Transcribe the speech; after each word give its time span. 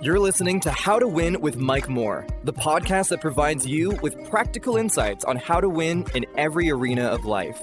You're 0.00 0.20
listening 0.20 0.60
to 0.60 0.70
How 0.70 1.00
to 1.00 1.08
Win 1.08 1.40
with 1.40 1.56
Mike 1.56 1.88
Moore, 1.88 2.24
the 2.44 2.52
podcast 2.52 3.08
that 3.08 3.20
provides 3.20 3.66
you 3.66 3.98
with 4.00 4.30
practical 4.30 4.76
insights 4.76 5.24
on 5.24 5.34
how 5.34 5.60
to 5.60 5.68
win 5.68 6.06
in 6.14 6.24
every 6.36 6.70
arena 6.70 7.02
of 7.06 7.24
life. 7.24 7.60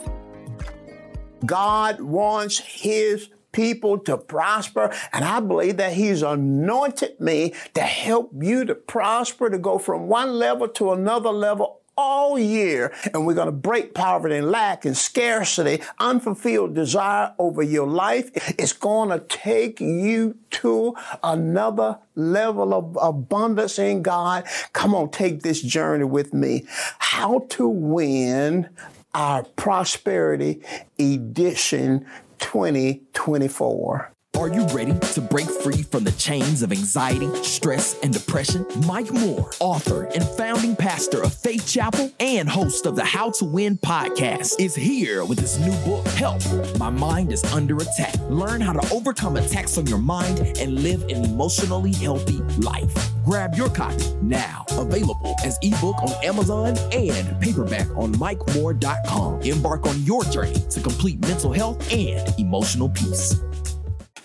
God 1.45 2.01
wants 2.01 2.59
His 2.59 3.29
people 3.53 3.99
to 3.99 4.17
prosper, 4.17 4.93
and 5.13 5.23
I 5.23 5.39
believe 5.39 5.77
that 5.77 5.93
He's 5.93 6.23
anointed 6.23 7.21
me 7.21 7.53
to 7.73 7.81
help 7.81 8.31
you 8.37 8.65
to 8.65 8.75
prosper, 8.75 9.49
to 9.49 9.57
go 9.57 9.77
from 9.77 10.09
one 10.09 10.33
level 10.33 10.67
to 10.67 10.91
another 10.91 11.31
level 11.31 11.83
all 11.97 12.37
year, 12.37 12.93
and 13.13 13.25
we're 13.25 13.33
going 13.33 13.47
to 13.47 13.51
break 13.51 13.93
poverty 13.93 14.35
and 14.35 14.51
lack 14.51 14.85
and 14.85 14.97
scarcity, 14.97 15.81
unfulfilled 15.99 16.73
desire 16.73 17.33
over 17.39 17.61
your 17.61 17.87
life. 17.87 18.31
It's 18.59 18.73
going 18.73 19.09
to 19.09 19.19
take 19.19 19.79
you 19.79 20.37
to 20.51 20.95
another 21.23 21.99
level 22.15 22.73
of 22.73 22.97
abundance 23.01 23.79
in 23.79 24.01
God. 24.01 24.45
Come 24.73 24.93
on, 24.95 25.09
take 25.11 25.41
this 25.41 25.61
journey 25.61 26.05
with 26.05 26.33
me. 26.33 26.65
How 26.99 27.39
to 27.49 27.67
win 27.67 28.69
our 29.13 29.43
prosperity 29.43 30.61
edition 30.99 32.05
2024. 32.39 34.14
Are 34.37 34.49
you 34.49 34.65
ready 34.67 34.93
to 35.13 35.21
break 35.21 35.49
free 35.49 35.81
from 35.81 36.03
the 36.03 36.11
chains 36.13 36.61
of 36.61 36.73
anxiety, 36.73 37.33
stress, 37.41 37.97
and 38.03 38.13
depression? 38.13 38.65
Mike 38.85 39.09
Moore, 39.13 39.49
author 39.61 40.03
and 40.13 40.27
founding 40.27 40.75
pastor 40.75 41.23
of 41.23 41.33
Faith 41.33 41.65
Chapel 41.65 42.11
and 42.19 42.49
host 42.49 42.85
of 42.85 42.97
the 42.97 43.05
How 43.05 43.31
to 43.31 43.45
Win 43.45 43.77
podcast, 43.77 44.59
is 44.59 44.75
here 44.75 45.23
with 45.23 45.39
his 45.39 45.57
new 45.59 45.71
book, 45.85 46.05
Help 46.09 46.41
My 46.77 46.89
Mind 46.89 47.31
is 47.31 47.45
Under 47.53 47.77
Attack. 47.77 48.15
Learn 48.29 48.59
how 48.59 48.73
to 48.73 48.93
overcome 48.93 49.37
attacks 49.37 49.77
on 49.77 49.87
your 49.87 49.99
mind 49.99 50.39
and 50.59 50.83
live 50.83 51.03
an 51.03 51.23
emotionally 51.23 51.93
healthy 51.93 52.41
life. 52.59 52.93
Grab 53.23 53.55
your 53.55 53.69
copy 53.69 54.13
now. 54.21 54.65
Available 54.71 55.33
as 55.45 55.57
ebook 55.61 55.95
on 56.03 56.11
Amazon 56.25 56.77
and 56.91 57.41
paperback 57.41 57.87
on 57.95 58.13
MikeMoore.com. 58.15 59.41
Embark 59.43 59.85
on 59.87 60.03
your 60.03 60.25
journey 60.25 60.59
to 60.69 60.81
complete 60.81 61.19
mental 61.21 61.53
health 61.53 61.91
and 61.91 62.37
emotional 62.37 62.89
peace. 62.89 63.39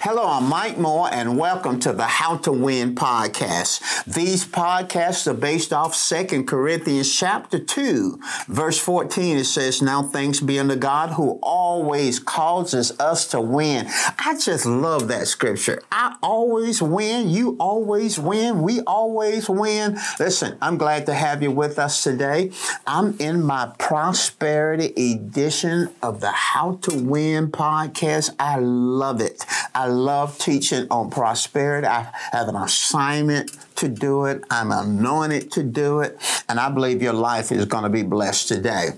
Hello, 0.03 0.27
I'm 0.27 0.49
Mike 0.49 0.79
Moore, 0.79 1.11
and 1.13 1.37
welcome 1.37 1.79
to 1.81 1.93
the 1.93 2.07
How 2.07 2.39
to 2.39 2.53
Win 2.53 2.95
podcast. 2.95 4.05
These 4.07 4.47
podcasts 4.47 5.27
are 5.27 5.35
based 5.35 5.75
off 5.75 5.95
2 5.95 6.45
Corinthians 6.45 7.15
chapter 7.15 7.59
2, 7.59 8.19
verse 8.49 8.79
14. 8.79 9.37
It 9.37 9.45
says, 9.45 9.83
Now 9.83 10.03
thanks 10.03 10.41
be 10.41 10.59
unto 10.59 10.77
God 10.77 11.11
who 11.11 11.39
always 11.43 12.19
causes 12.19 12.99
us 12.99 13.27
to 13.29 13.43
win. 13.43 13.89
I 14.19 14.39
just 14.43 14.65
love 14.65 15.09
that 15.09 15.29
scripture. 15.29 15.83
I 15.93 16.17
always 16.23 16.81
win. 16.81 17.29
You 17.29 17.59
always 17.61 18.19
win. 18.19 18.63
We 18.63 18.81
always 18.87 19.51
win. 19.51 19.99
Listen, 20.19 20.57
I'm 20.63 20.79
glad 20.79 21.05
to 21.07 21.13
have 21.13 21.43
you 21.43 21.51
with 21.51 21.79
us 21.79 22.03
today. 22.03 22.53
I'm 22.87 23.19
in 23.19 23.45
my 23.45 23.71
prosperity 23.79 24.95
edition 25.13 25.91
of 26.03 26.23
the 26.23 26.33
How 26.33 26.79
to 26.85 26.97
Win 26.97 27.53
podcast. 27.53 28.35
I 28.39 28.57
love 28.61 29.21
it. 29.21 29.45
I 29.75 29.90
love 29.91 30.39
teaching 30.39 30.87
on 30.91 31.11
prosperity. 31.11 31.87
I 31.87 32.11
have 32.33 32.49
an 32.49 32.57
assignment 32.57 33.57
to 33.77 33.89
do 33.89 34.25
it. 34.25 34.45
I'm 34.51 34.73
anointed 34.73 35.51
to 35.53 35.63
do 35.63 36.01
it. 36.01 36.19
And 36.49 36.59
I 36.59 36.71
believe 36.71 37.03
your 37.03 37.13
life 37.13 37.53
is 37.53 37.67
going 37.67 37.85
to 37.85 37.91
be 37.91 38.03
blessed 38.03 38.49
today. 38.49 38.91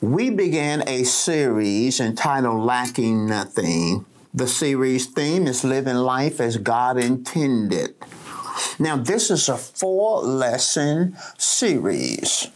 We 0.00 0.30
began 0.30 0.88
a 0.88 1.04
series 1.04 2.00
entitled 2.00 2.64
Lacking 2.64 3.26
Nothing. 3.26 4.04
The 4.32 4.46
series 4.46 5.06
theme 5.06 5.46
is 5.46 5.64
Living 5.64 5.96
Life 5.96 6.40
as 6.40 6.56
God 6.56 6.98
Intended. 6.98 7.94
Now, 8.78 8.96
this 8.96 9.30
is 9.30 9.48
a 9.48 9.56
four 9.56 10.22
lesson 10.22 11.16
series. 11.36 12.48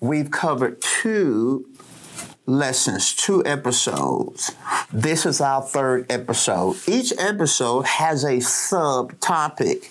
We've 0.00 0.30
covered 0.30 0.80
two 0.80 1.66
lessons, 2.46 3.14
two 3.14 3.44
episodes. 3.46 4.52
This 4.92 5.24
is 5.24 5.40
our 5.40 5.62
third 5.62 6.10
episode. 6.10 6.76
Each 6.86 7.12
episode 7.18 7.86
has 7.86 8.24
a 8.24 8.36
subtopic. 8.36 9.90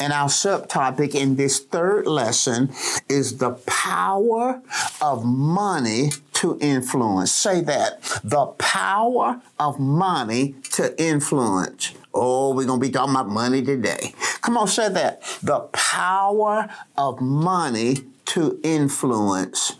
And 0.00 0.12
our 0.12 0.28
subtopic 0.28 1.14
in 1.14 1.36
this 1.36 1.60
third 1.60 2.06
lesson 2.06 2.70
is 3.08 3.38
the 3.38 3.52
power 3.66 4.62
of 5.00 5.24
money 5.24 6.10
to 6.34 6.58
influence. 6.60 7.32
Say 7.32 7.60
that. 7.62 8.02
The 8.24 8.46
power 8.58 9.42
of 9.58 9.78
money 9.78 10.54
to 10.72 11.00
influence. 11.02 11.92
Oh, 12.14 12.54
we're 12.54 12.66
going 12.66 12.80
to 12.80 12.86
be 12.86 12.92
talking 12.92 13.14
about 13.14 13.28
money 13.28 13.62
today. 13.62 14.14
Come 14.40 14.56
on, 14.56 14.66
say 14.66 14.88
that. 14.88 15.22
The 15.42 15.60
power 15.72 16.68
of 16.96 17.20
money 17.20 17.98
to 18.26 18.58
influence. 18.62 19.76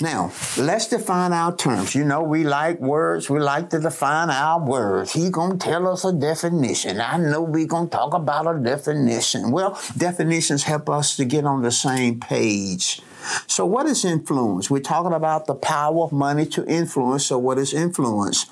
Now, 0.00 0.30
let's 0.58 0.88
define 0.88 1.32
our 1.32 1.56
terms. 1.56 1.94
You 1.94 2.04
know, 2.04 2.22
we 2.22 2.44
like 2.44 2.78
words. 2.80 3.30
We 3.30 3.40
like 3.40 3.70
to 3.70 3.80
define 3.80 4.28
our 4.28 4.62
words. 4.62 5.12
He 5.12 5.30
gonna 5.30 5.56
tell 5.56 5.88
us 5.88 6.04
a 6.04 6.12
definition. 6.12 7.00
I 7.00 7.16
know 7.16 7.40
we 7.40 7.64
gonna 7.64 7.88
talk 7.88 8.12
about 8.12 8.54
a 8.54 8.58
definition. 8.58 9.50
Well, 9.50 9.80
definitions 9.96 10.64
help 10.64 10.90
us 10.90 11.16
to 11.16 11.24
get 11.24 11.46
on 11.46 11.62
the 11.62 11.70
same 11.70 12.20
page. 12.20 13.00
So, 13.46 13.66
what 13.66 13.86
is 13.86 14.04
influence? 14.04 14.70
We're 14.70 14.80
talking 14.80 15.12
about 15.12 15.46
the 15.46 15.54
power 15.54 16.04
of 16.04 16.12
money 16.12 16.46
to 16.46 16.66
influence. 16.66 17.26
So, 17.26 17.38
what 17.38 17.58
is 17.58 17.72
influence? 17.72 18.46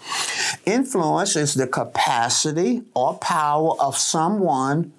Influence 0.64 1.36
is 1.36 1.54
the 1.54 1.66
capacity 1.66 2.82
or 2.94 3.18
power 3.18 3.74
of 3.80 3.96
someone 3.96 4.92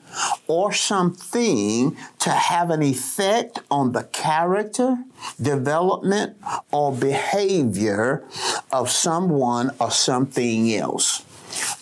or 0.47 0.71
something 0.71 1.97
to 2.19 2.29
have 2.29 2.69
an 2.69 2.81
effect 2.81 3.59
on 3.69 3.91
the 3.91 4.03
character, 4.03 4.97
development, 5.41 6.37
or 6.71 6.93
behavior 6.93 8.23
of 8.71 8.89
someone 8.89 9.71
or 9.79 9.91
something 9.91 10.73
else. 10.73 11.23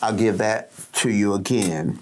I'll 0.02 0.16
give 0.16 0.38
that 0.40 0.72
to 0.94 1.10
you 1.10 1.34
again. 1.34 2.00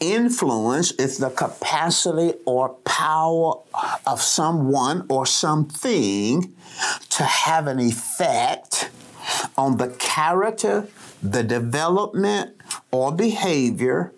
Influence 0.00 0.92
is 0.92 1.18
the 1.18 1.28
capacity 1.28 2.32
or 2.46 2.70
power 2.86 3.60
of 4.06 4.22
someone 4.22 5.04
or 5.10 5.26
something 5.26 6.54
to 7.10 7.22
have 7.22 7.66
an 7.66 7.78
effect 7.78 8.90
on 9.58 9.76
the 9.76 9.88
character, 9.88 10.88
the 11.22 11.42
development, 11.42 12.56
or 12.90 13.12
behavior 13.12 14.12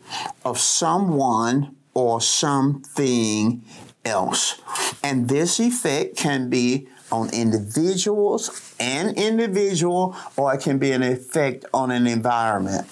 of 0.44 0.58
someone 0.58 1.74
or 1.94 2.20
something 2.20 3.62
else. 4.04 4.60
And 5.02 5.28
this 5.28 5.58
effect 5.58 6.16
can 6.16 6.48
be 6.48 6.86
on 7.10 7.28
individuals 7.34 8.74
and 8.78 9.16
individual, 9.18 10.16
or 10.36 10.54
it 10.54 10.60
can 10.62 10.78
be 10.78 10.92
an 10.92 11.02
effect 11.02 11.64
on 11.74 11.90
an 11.90 12.06
environment. 12.06 12.86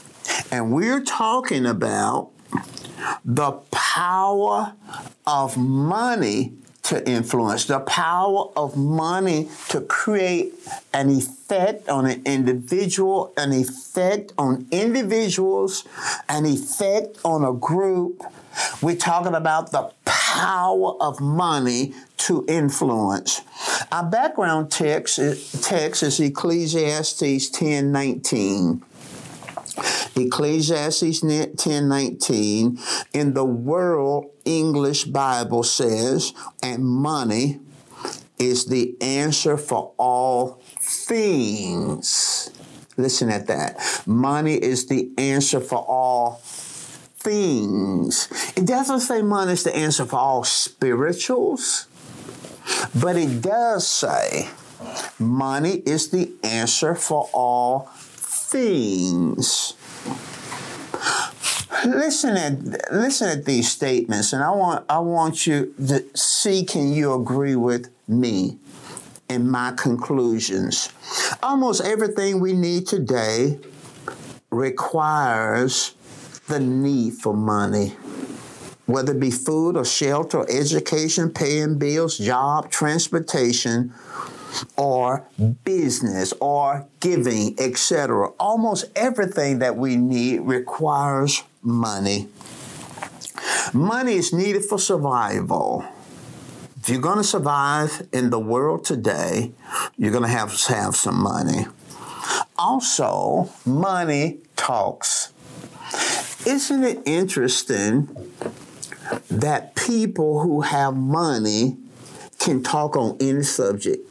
And 0.50 0.72
we're 0.72 1.02
talking 1.02 1.66
about 1.66 2.30
the 3.24 3.52
power 3.70 4.74
of 5.26 5.56
money 5.56 6.52
to 6.82 7.08
influence, 7.08 7.66
the 7.66 7.80
power 7.80 8.50
of 8.56 8.76
money 8.76 9.48
to 9.68 9.80
create 9.82 10.54
an 10.92 11.08
effect 11.08 11.88
on 11.88 12.06
an 12.06 12.22
individual, 12.24 13.32
an 13.36 13.52
effect 13.52 14.32
on 14.38 14.66
individuals, 14.70 15.86
an 16.28 16.46
effect 16.46 17.18
on 17.24 17.44
a 17.44 17.52
group. 17.52 18.24
We're 18.82 18.96
talking 18.96 19.34
about 19.34 19.70
the 19.70 19.92
power 20.04 20.96
of 21.00 21.20
money 21.20 21.94
to 22.18 22.44
influence. 22.48 23.42
Our 23.92 24.04
background 24.04 24.70
text, 24.70 25.18
text 25.62 26.02
is 26.02 26.18
Ecclesiastes 26.18 27.50
10 27.50 27.92
19. 27.92 28.82
Ecclesiastes 30.16 31.20
10 31.20 31.88
19 31.88 32.78
in 33.12 33.34
the 33.34 33.44
World 33.44 34.30
English 34.44 35.04
Bible 35.04 35.62
says, 35.62 36.32
and 36.62 36.84
money 36.84 37.60
is 38.38 38.66
the 38.66 38.96
answer 39.00 39.56
for 39.56 39.92
all 39.98 40.60
things. 40.80 42.50
Listen 42.96 43.30
at 43.30 43.46
that. 43.46 44.02
Money 44.06 44.54
is 44.54 44.86
the 44.86 45.10
answer 45.18 45.60
for 45.60 45.78
all 45.78 46.40
things. 46.42 48.28
It 48.56 48.66
doesn't 48.66 49.00
say 49.00 49.22
money 49.22 49.52
is 49.52 49.64
the 49.64 49.76
answer 49.76 50.06
for 50.06 50.18
all 50.18 50.44
spirituals, 50.44 51.86
but 52.94 53.16
it 53.16 53.42
does 53.42 53.86
say 53.86 54.48
money 55.18 55.82
is 55.86 56.10
the 56.10 56.32
answer 56.42 56.94
for 56.94 57.28
all 57.32 57.90
things. 58.50 59.74
Listen 61.86 62.36
at 62.36 62.92
listen 62.92 63.28
at 63.28 63.44
these 63.44 63.70
statements, 63.70 64.32
and 64.32 64.42
I 64.42 64.50
want 64.50 64.84
I 64.90 64.98
want 64.98 65.46
you 65.46 65.72
to 65.78 66.04
see 66.14 66.64
can 66.64 66.92
you 66.92 67.14
agree 67.14 67.56
with 67.56 67.90
me 68.06 68.58
in 69.28 69.48
my 69.48 69.72
conclusions. 69.72 70.90
Almost 71.42 71.82
everything 71.82 72.40
we 72.40 72.52
need 72.52 72.86
today 72.86 73.58
requires 74.50 75.94
the 76.48 76.60
need 76.60 77.14
for 77.14 77.32
money 77.32 77.96
whether 78.90 79.12
it 79.12 79.20
be 79.20 79.30
food 79.30 79.76
or 79.76 79.84
shelter 79.84 80.44
education, 80.50 81.30
paying 81.30 81.78
bills, 81.78 82.18
job, 82.18 82.70
transportation, 82.70 83.94
or 84.76 85.26
business 85.64 86.32
or 86.40 86.86
giving, 87.00 87.54
etc. 87.58 88.28
Almost 88.38 88.86
everything 88.96 89.58
that 89.60 89.76
we 89.76 89.96
need 89.96 90.40
requires 90.40 91.42
money. 91.62 92.28
Money 93.72 94.14
is 94.14 94.32
needed 94.32 94.64
for 94.64 94.78
survival. 94.78 95.84
If 96.80 96.88
you're 96.88 97.00
going 97.00 97.18
to 97.18 97.24
survive 97.24 98.06
in 98.12 98.30
the 98.30 98.38
world 98.38 98.84
today, 98.84 99.52
you're 99.96 100.12
going 100.12 100.24
to 100.24 100.28
have 100.28 100.56
to 100.56 100.74
have 100.74 100.96
some 100.96 101.22
money. 101.22 101.66
Also, 102.58 103.50
money 103.66 104.38
talks. 104.56 105.32
Isn't 106.46 106.84
it 106.84 107.02
interesting 107.04 108.08
that 109.30 109.74
people 109.74 110.40
who 110.40 110.62
have 110.62 110.96
money 110.96 111.76
can 112.38 112.62
talk 112.62 112.96
on 112.96 113.16
any 113.20 113.42
subject. 113.42 114.09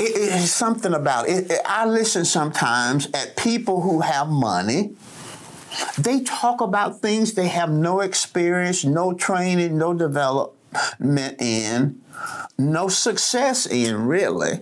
It, 0.00 0.12
it's 0.16 0.50
something 0.50 0.94
about 0.94 1.28
it. 1.28 1.50
I 1.64 1.86
listen 1.86 2.24
sometimes 2.24 3.08
at 3.12 3.36
people 3.36 3.80
who 3.80 4.00
have 4.00 4.28
money. 4.28 4.94
They 5.98 6.20
talk 6.20 6.60
about 6.60 7.00
things 7.00 7.34
they 7.34 7.48
have 7.48 7.70
no 7.70 8.00
experience, 8.00 8.84
no 8.84 9.12
training, 9.12 9.76
no 9.76 9.92
development 9.92 11.40
in, 11.40 12.00
no 12.58 12.88
success 12.88 13.66
in, 13.66 14.06
really. 14.06 14.60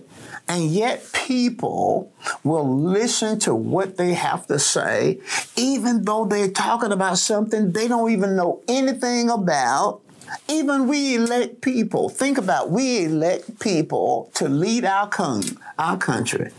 And 0.49 0.65
yet, 0.71 1.05
people 1.13 2.13
will 2.43 2.79
listen 2.79 3.37
to 3.39 3.53
what 3.53 3.97
they 3.97 4.13
have 4.13 4.47
to 4.47 4.59
say, 4.59 5.19
even 5.57 6.05
though 6.05 6.25
they're 6.25 6.51
talking 6.51 6.91
about 6.93 7.17
something 7.17 7.73
they 7.73 7.87
don't 7.87 8.11
even 8.11 8.35
know 8.35 8.61
anything 8.67 9.29
about. 9.29 10.01
Even 10.47 10.87
we 10.87 11.15
elect 11.15 11.61
people. 11.61 12.09
Think 12.09 12.37
about 12.37 12.69
we 12.69 13.05
elect 13.05 13.59
people 13.59 14.31
to 14.35 14.47
lead 14.47 14.85
our 14.85 15.07
con- 15.07 15.57
our 15.77 15.97
country. 15.97 16.51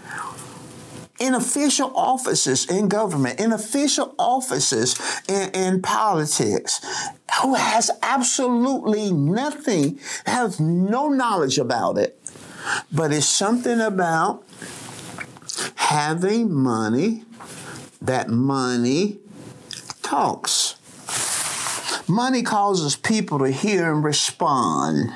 In 1.19 1.35
official 1.35 1.93
offices 1.97 2.65
in 2.67 2.89
government, 2.89 3.41
in 3.41 3.53
official 3.53 4.15
offices 4.19 4.95
in, 5.29 5.51
in 5.51 5.83
politics, 5.83 6.81
who 7.43 7.55
has 7.55 7.91
absolutely 8.03 9.11
nothing, 9.11 9.99
has 10.27 10.61
no 10.61 11.09
knowledge 11.09 11.59
about 11.59 11.99
it 11.99 12.19
but 12.93 13.13
it's 13.13 13.27
something 13.27 13.81
about 13.81 14.45
having 15.77 16.53
money, 16.53 17.25
that 18.01 18.29
money 18.29 19.19
talks. 20.03 20.68
Money 22.09 22.43
causes 22.43 22.97
people 22.97 23.39
to 23.39 23.51
hear 23.51 23.93
and 23.93 24.03
respond. 24.03 25.11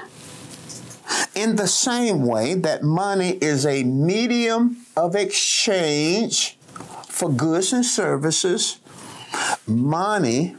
In 1.34 1.56
the 1.56 1.66
same 1.66 2.26
way 2.26 2.54
that 2.54 2.82
money 2.82 3.38
is 3.40 3.64
a 3.64 3.82
medium 3.82 4.84
of 4.96 5.14
exchange 5.14 6.58
for 7.08 7.30
goods 7.30 7.72
and 7.72 7.84
services, 7.84 8.78
money 9.66 10.56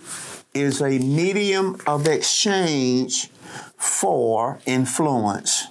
is 0.53 0.81
a 0.81 0.97
medium 0.99 1.77
of 1.85 2.07
exchange 2.07 3.29
for 3.77 4.59
influence 4.65 5.67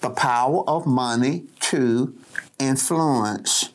the 0.00 0.10
power 0.10 0.64
of 0.68 0.86
money 0.86 1.44
to 1.60 2.14
influence. 2.58 3.70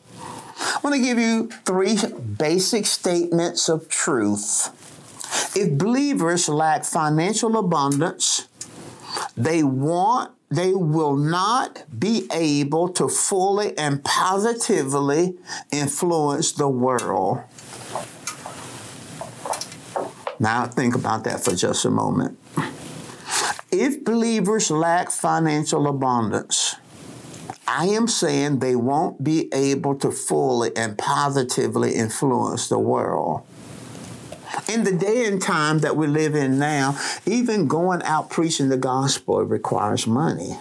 I 0.58 0.80
want 0.82 0.96
to 0.96 1.02
give 1.02 1.18
you 1.18 1.48
three 1.64 1.96
basic 2.38 2.86
statements 2.86 3.68
of 3.68 3.88
truth. 3.88 4.70
If 5.54 5.78
believers 5.78 6.48
lack 6.48 6.84
financial 6.84 7.56
abundance, 7.56 8.48
they 9.36 9.62
want 9.62 10.32
they 10.48 10.72
will 10.74 11.16
not 11.16 11.82
be 11.98 12.28
able 12.32 12.88
to 12.90 13.08
fully 13.08 13.76
and 13.76 14.04
positively 14.04 15.34
influence 15.72 16.52
the 16.52 16.68
world. 16.68 17.40
Now 20.38 20.66
think 20.66 20.94
about 20.94 21.24
that 21.24 21.42
for 21.42 21.54
just 21.54 21.84
a 21.84 21.90
moment. 21.90 22.38
If 23.72 24.04
believers 24.04 24.70
lack 24.70 25.10
financial 25.10 25.88
abundance, 25.88 26.76
I 27.66 27.86
am 27.86 28.06
saying 28.06 28.60
they 28.60 28.76
won't 28.76 29.24
be 29.24 29.52
able 29.52 29.96
to 29.96 30.12
fully 30.12 30.76
and 30.76 30.96
positively 30.96 31.94
influence 31.94 32.68
the 32.68 32.78
world. 32.78 33.44
In 34.68 34.82
the 34.82 34.92
day 34.92 35.26
and 35.26 35.40
time 35.40 35.78
that 35.80 35.96
we 35.96 36.08
live 36.08 36.34
in 36.34 36.58
now, 36.58 36.98
even 37.24 37.68
going 37.68 38.02
out 38.02 38.30
preaching 38.30 38.68
the 38.68 38.76
gospel 38.76 39.40
requires 39.44 40.08
money. 40.08 40.58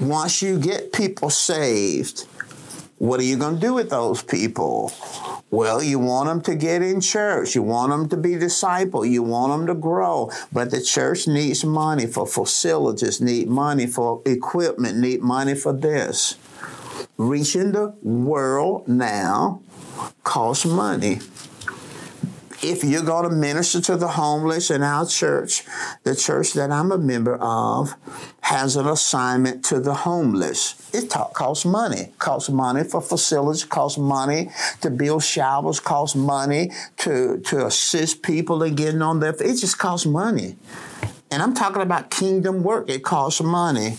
Once 0.00 0.40
you 0.40 0.58
get 0.58 0.90
people 0.90 1.28
saved, 1.28 2.26
what 2.96 3.20
are 3.20 3.24
you 3.24 3.36
going 3.36 3.56
to 3.56 3.60
do 3.60 3.74
with 3.74 3.90
those 3.90 4.22
people? 4.22 4.90
Well, 5.50 5.82
you 5.82 5.98
want 5.98 6.28
them 6.28 6.40
to 6.42 6.54
get 6.54 6.80
in 6.80 7.02
church. 7.02 7.54
You 7.54 7.62
want 7.62 7.90
them 7.90 8.08
to 8.08 8.16
be 8.16 8.36
disciple. 8.36 9.04
You 9.04 9.22
want 9.22 9.52
them 9.52 9.66
to 9.66 9.78
grow. 9.78 10.30
But 10.50 10.70
the 10.70 10.80
church 10.80 11.28
needs 11.28 11.66
money 11.66 12.06
for 12.06 12.26
facilities, 12.26 13.20
need 13.20 13.48
money 13.48 13.86
for 13.86 14.22
equipment, 14.24 14.96
need 14.96 15.20
money 15.20 15.54
for 15.54 15.74
this. 15.74 16.36
Reaching 17.18 17.72
the 17.72 17.88
world 18.02 18.88
now 18.88 19.60
costs 20.24 20.64
money 20.64 21.18
if 22.62 22.84
you're 22.84 23.02
going 23.02 23.28
to 23.28 23.34
minister 23.34 23.80
to 23.80 23.96
the 23.96 24.08
homeless 24.08 24.70
in 24.70 24.82
our 24.82 25.04
church, 25.04 25.64
the 26.04 26.14
church 26.14 26.52
that 26.52 26.70
I'm 26.70 26.92
a 26.92 26.98
member 26.98 27.36
of 27.36 27.94
has 28.42 28.76
an 28.76 28.86
assignment 28.86 29.64
to 29.66 29.80
the 29.80 29.94
homeless. 29.94 30.74
It 30.94 31.10
costs 31.10 31.64
money. 31.64 32.12
costs 32.18 32.50
money 32.50 32.84
for 32.84 33.00
facilities, 33.00 33.64
costs 33.64 33.98
money 33.98 34.50
to 34.80 34.90
build 34.90 35.24
showers, 35.24 35.80
costs 35.80 36.14
money 36.14 36.70
to, 36.98 37.40
to 37.46 37.66
assist 37.66 38.22
people 38.22 38.62
in 38.62 38.76
getting 38.76 39.02
on 39.02 39.18
their 39.20 39.32
it 39.32 39.56
just 39.56 39.78
costs 39.78 40.06
money. 40.06 40.56
And 41.30 41.42
I'm 41.42 41.54
talking 41.54 41.82
about 41.82 42.10
kingdom 42.10 42.62
work. 42.62 42.88
It 42.88 43.02
costs 43.02 43.42
money. 43.42 43.96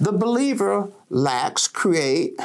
The 0.00 0.12
believer 0.12 0.90
lacks 1.08 1.68
create 1.68 2.38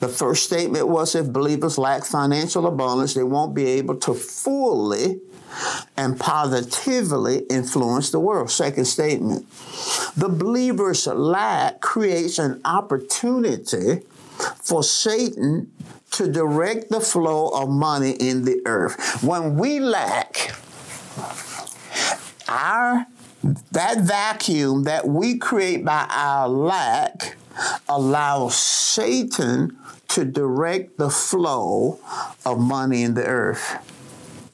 the 0.00 0.08
first 0.08 0.44
statement 0.44 0.88
was 0.88 1.14
if 1.14 1.32
believers 1.32 1.78
lack 1.78 2.04
financial 2.04 2.66
abundance, 2.66 3.14
they 3.14 3.22
won't 3.22 3.54
be 3.54 3.66
able 3.66 3.96
to 3.96 4.14
fully 4.14 5.20
and 5.96 6.18
positively 6.18 7.40
influence 7.50 8.10
the 8.10 8.20
world. 8.20 8.50
Second 8.50 8.86
statement 8.86 9.46
the 10.16 10.28
believer's 10.28 11.06
lack 11.06 11.80
creates 11.80 12.38
an 12.38 12.60
opportunity 12.64 14.02
for 14.56 14.82
Satan 14.82 15.70
to 16.12 16.30
direct 16.30 16.90
the 16.90 17.00
flow 17.00 17.48
of 17.48 17.68
money 17.68 18.12
in 18.12 18.44
the 18.44 18.60
earth. 18.66 19.22
When 19.22 19.56
we 19.56 19.80
lack, 19.80 20.52
our 22.48 23.06
that 23.72 24.00
vacuum 24.00 24.84
that 24.84 25.06
we 25.06 25.38
create 25.38 25.84
by 25.84 26.06
our 26.10 26.48
lack 26.48 27.36
allows 27.88 28.56
Satan 28.56 29.76
to 30.08 30.24
direct 30.24 30.98
the 30.98 31.10
flow 31.10 32.00
of 32.44 32.58
money 32.58 33.02
in 33.02 33.14
the 33.14 33.24
earth. 33.24 33.86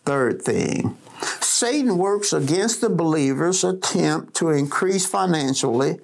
Third 0.05 0.43
thing, 0.43 0.97
Satan 1.41 1.97
works 1.99 2.33
against 2.33 2.81
the 2.81 2.91
believer's 2.91 3.65
attempt 3.65 4.35
to 4.35 4.50
increase 4.50 5.07
financially 5.07 5.99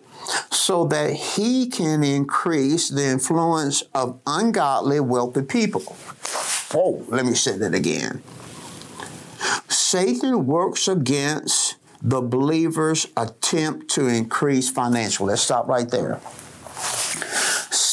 so 0.50 0.86
that 0.86 1.12
he 1.12 1.66
can 1.66 2.02
increase 2.02 2.88
the 2.88 3.04
influence 3.04 3.82
of 3.94 4.20
ungodly, 4.26 5.00
wealthy 5.00 5.42
people. 5.42 5.96
Oh, 6.74 7.04
let 7.08 7.26
me 7.26 7.34
say 7.34 7.58
that 7.58 7.74
again. 7.74 8.22
Satan 9.68 10.46
works 10.46 10.88
against 10.88 11.76
the 12.00 12.20
believer's 12.20 13.06
attempt 13.16 13.88
to 13.90 14.06
increase 14.06 14.70
financially. 14.70 15.30
Let's 15.30 15.42
stop 15.42 15.68
right 15.68 15.88
there. 15.88 16.20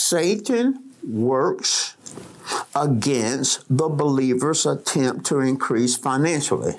Satan 0.10 0.92
works 1.08 1.96
against 2.76 3.64
the 3.70 3.88
believer's 3.88 4.66
attempt 4.66 5.28
to 5.28 5.40
increase 5.40 5.98
financially. 5.98 6.72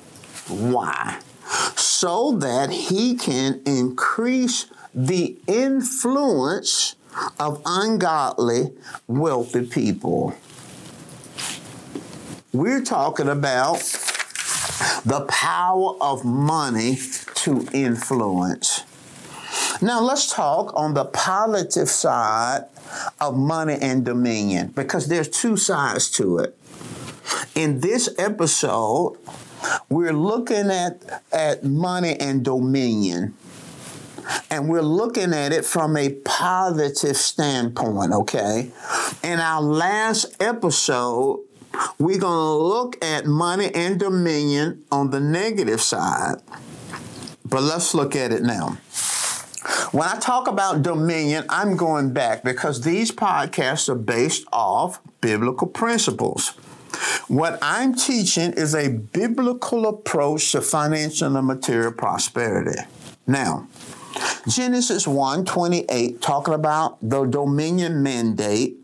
Why? 0.49 1.21
So 1.77 2.33
that 2.39 2.71
he 2.71 3.15
can 3.15 3.61
increase 3.65 4.67
the 4.93 5.39
influence 5.47 6.97
of 7.39 7.63
ungodly, 7.65 8.73
wealthy 9.07 9.65
people. 9.65 10.35
We're 12.53 12.83
talking 12.83 13.29
about 13.29 13.79
the 15.05 15.25
power 15.29 15.95
of 16.01 16.25
money 16.25 16.99
to 17.37 17.65
influence. 17.73 18.83
Now, 19.81 20.01
let's 20.01 20.31
talk 20.31 20.75
on 20.75 20.95
the 20.95 21.05
positive 21.05 21.89
side 21.89 22.65
of 23.21 23.37
money 23.37 23.77
and 23.81 24.05
dominion 24.05 24.69
because 24.69 25.09
there's 25.09 25.29
two 25.29 25.57
sides 25.57 26.11
to 26.12 26.39
it. 26.39 26.57
in 27.55 27.81
this 27.81 28.09
episode, 28.19 29.17
we're 29.89 30.12
looking 30.12 30.71
at, 30.71 31.23
at 31.33 31.65
money 31.65 32.17
and 32.19 32.45
dominion. 32.45 33.35
And 34.49 34.69
we're 34.69 34.83
looking 34.83 35.33
at 35.35 35.53
it 35.53 35.65
from 35.65 35.97
a 35.97 36.11
positive 36.25 37.17
standpoint, 37.17 38.12
okay? 38.12 38.71
In 39.25 39.41
our 39.41 39.61
last 39.61 40.41
episode, 40.41 41.41
we're 41.99 42.19
going 42.19 42.35
to 42.37 42.62
look 42.62 43.05
at 43.05 43.27
money 43.27 43.75
and 43.75 43.99
dominion 43.99 44.85
on 44.93 45.11
the 45.11 45.21
negative 45.21 45.81
side. 45.81 46.37
But 47.45 47.62
let's 47.62 47.95
look 47.95 48.15
at 48.15 48.31
it 48.33 48.43
now. 48.43 48.79
When 49.93 50.09
I 50.09 50.19
talk 50.19 50.49
about 50.49 50.83
dominion, 50.83 51.45
I'm 51.49 51.77
going 51.77 52.12
back 52.12 52.43
because 52.43 52.83
these 52.83 53.11
podcasts 53.11 53.89
are 53.89 53.95
based 53.95 54.47
off 54.53 55.00
biblical 55.21 55.67
principles. 55.67 56.50
What 57.29 57.59
I'm 57.62 57.95
teaching 57.95 58.53
is 58.53 58.75
a 58.75 58.89
biblical 58.89 59.87
approach 59.87 60.53
to 60.53 60.61
financial 60.61 61.37
and 61.37 61.47
material 61.47 61.93
prosperity. 61.93 62.81
Now, 63.27 63.69
Genesis 64.49 65.07
1 65.07 65.45
28, 65.45 66.21
talking 66.21 66.55
about 66.55 66.99
the 67.00 67.25
dominion 67.25 68.03
mandate, 68.03 68.80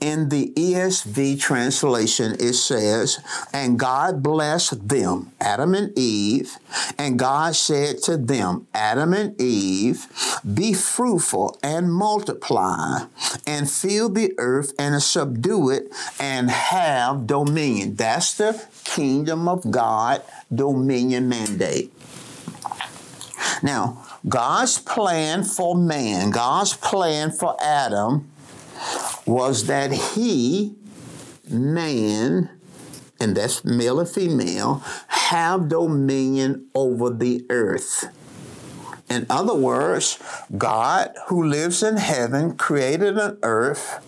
in 0.00 0.28
the 0.28 0.52
ESV 0.56 1.40
translation, 1.40 2.34
it 2.38 2.54
says, 2.54 3.18
And 3.52 3.78
God 3.78 4.22
blessed 4.22 4.88
them, 4.88 5.32
Adam 5.40 5.74
and 5.74 5.96
Eve, 5.98 6.56
and 6.98 7.18
God 7.18 7.56
said 7.56 8.02
to 8.04 8.16
them, 8.16 8.66
Adam 8.74 9.12
and 9.12 9.40
Eve, 9.40 10.06
be 10.54 10.72
fruitful 10.72 11.58
and 11.62 11.92
multiply, 11.92 13.06
and 13.46 13.70
fill 13.70 14.08
the 14.08 14.32
earth 14.38 14.72
and 14.78 15.02
subdue 15.02 15.70
it, 15.70 15.88
and 16.20 16.50
have 16.50 17.26
dominion. 17.26 17.94
That's 17.94 18.36
the 18.36 18.66
kingdom 18.84 19.48
of 19.48 19.70
God 19.70 20.22
dominion 20.54 21.28
mandate. 21.28 21.92
Now, 23.62 24.04
God's 24.28 24.78
plan 24.78 25.44
for 25.44 25.76
man, 25.76 26.30
God's 26.30 26.74
plan 26.74 27.30
for 27.30 27.56
Adam, 27.62 28.30
was 29.26 29.66
that 29.66 29.92
he, 29.92 30.74
man, 31.48 32.50
and 33.18 33.36
that's 33.36 33.64
male 33.64 34.00
and 34.00 34.08
female, 34.08 34.82
have 35.08 35.68
dominion 35.68 36.68
over 36.74 37.10
the 37.10 37.44
earth. 37.50 38.06
In 39.08 39.26
other 39.30 39.54
words, 39.54 40.18
God, 40.56 41.14
who 41.28 41.44
lives 41.44 41.82
in 41.82 41.96
heaven, 41.96 42.56
created 42.56 43.16
an 43.18 43.38
earth, 43.42 44.02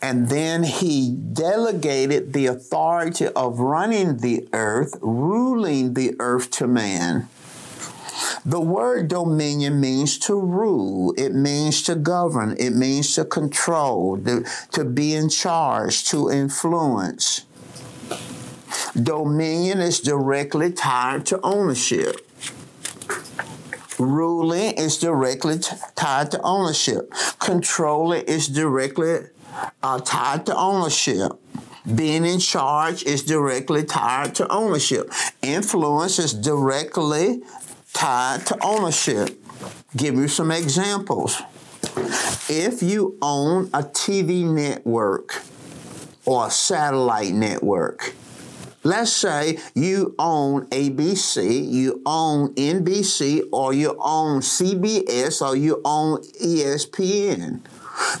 and 0.00 0.28
then 0.28 0.62
he 0.62 1.10
delegated 1.10 2.32
the 2.32 2.46
authority 2.46 3.26
of 3.28 3.58
running 3.58 4.18
the 4.18 4.48
earth, 4.52 4.96
ruling 5.00 5.94
the 5.94 6.14
earth 6.20 6.50
to 6.52 6.66
man. 6.66 7.28
The 8.46 8.60
word 8.60 9.08
dominion 9.08 9.80
means 9.80 10.18
to 10.20 10.38
rule, 10.38 11.12
it 11.18 11.34
means 11.34 11.82
to 11.82 11.96
govern, 11.96 12.54
it 12.60 12.70
means 12.70 13.12
to 13.16 13.24
control, 13.24 14.18
to, 14.18 14.44
to 14.70 14.84
be 14.84 15.14
in 15.14 15.28
charge, 15.30 16.04
to 16.10 16.30
influence. 16.30 17.44
Dominion 18.94 19.80
is 19.80 19.98
directly 19.98 20.70
tied 20.70 21.26
to 21.26 21.40
ownership. 21.42 22.20
Ruling 23.98 24.74
is 24.78 24.96
directly 24.96 25.58
t- 25.58 25.74
tied 25.96 26.30
to 26.30 26.40
ownership. 26.42 27.12
Controlling 27.40 28.26
is 28.26 28.46
directly 28.46 29.22
uh, 29.82 29.98
tied 29.98 30.46
to 30.46 30.56
ownership. 30.56 31.32
Being 31.92 32.24
in 32.24 32.38
charge 32.38 33.02
is 33.02 33.24
directly 33.24 33.84
tied 33.84 34.36
to 34.36 34.46
ownership. 34.52 35.10
Influence 35.42 36.20
is 36.20 36.32
directly 36.32 37.42
tied 37.96 38.44
to 38.44 38.58
ownership. 38.62 39.42
Give 39.96 40.16
you 40.16 40.28
some 40.28 40.50
examples. 40.50 41.42
If 42.48 42.82
you 42.82 43.16
own 43.22 43.64
a 43.72 43.82
TV 43.82 44.44
network 44.44 45.42
or 46.26 46.48
a 46.48 46.50
satellite 46.50 47.32
network, 47.32 48.14
let's 48.82 49.12
say 49.12 49.58
you 49.74 50.14
own 50.18 50.66
ABC, 50.66 51.70
you 51.70 52.02
own 52.04 52.54
NBC, 52.54 53.48
or 53.50 53.72
you 53.72 53.96
own 53.98 54.42
CBS, 54.42 55.40
or 55.40 55.56
you 55.56 55.80
own 55.82 56.22
ESPN, 56.42 57.62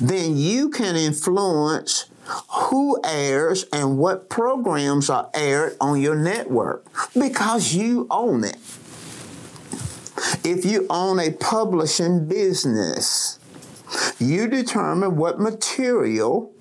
then 0.00 0.38
you 0.38 0.70
can 0.70 0.96
influence 0.96 2.06
who 2.48 2.98
airs 3.04 3.66
and 3.74 3.98
what 3.98 4.30
programs 4.30 5.10
are 5.10 5.30
aired 5.34 5.76
on 5.82 6.00
your 6.00 6.16
network 6.16 6.86
because 7.12 7.74
you 7.74 8.06
own 8.10 8.42
it. 8.42 8.56
If 10.44 10.64
you 10.64 10.86
own 10.88 11.20
a 11.20 11.30
publishing 11.32 12.26
business, 12.26 13.38
you 14.18 14.48
determine 14.48 15.16
what 15.16 15.38
material 15.38 16.52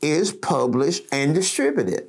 is 0.00 0.32
published 0.32 1.04
and 1.12 1.34
distributed. 1.34 2.08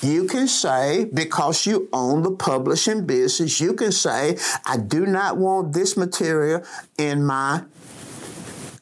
You 0.00 0.26
can 0.26 0.46
say, 0.46 1.06
because 1.06 1.66
you 1.66 1.88
own 1.92 2.22
the 2.22 2.30
publishing 2.30 3.06
business, 3.06 3.60
you 3.60 3.74
can 3.74 3.92
say, 3.92 4.38
I 4.64 4.76
do 4.76 5.06
not 5.06 5.36
want 5.36 5.72
this 5.72 5.96
material 5.96 6.62
in 6.96 7.24
my 7.24 7.64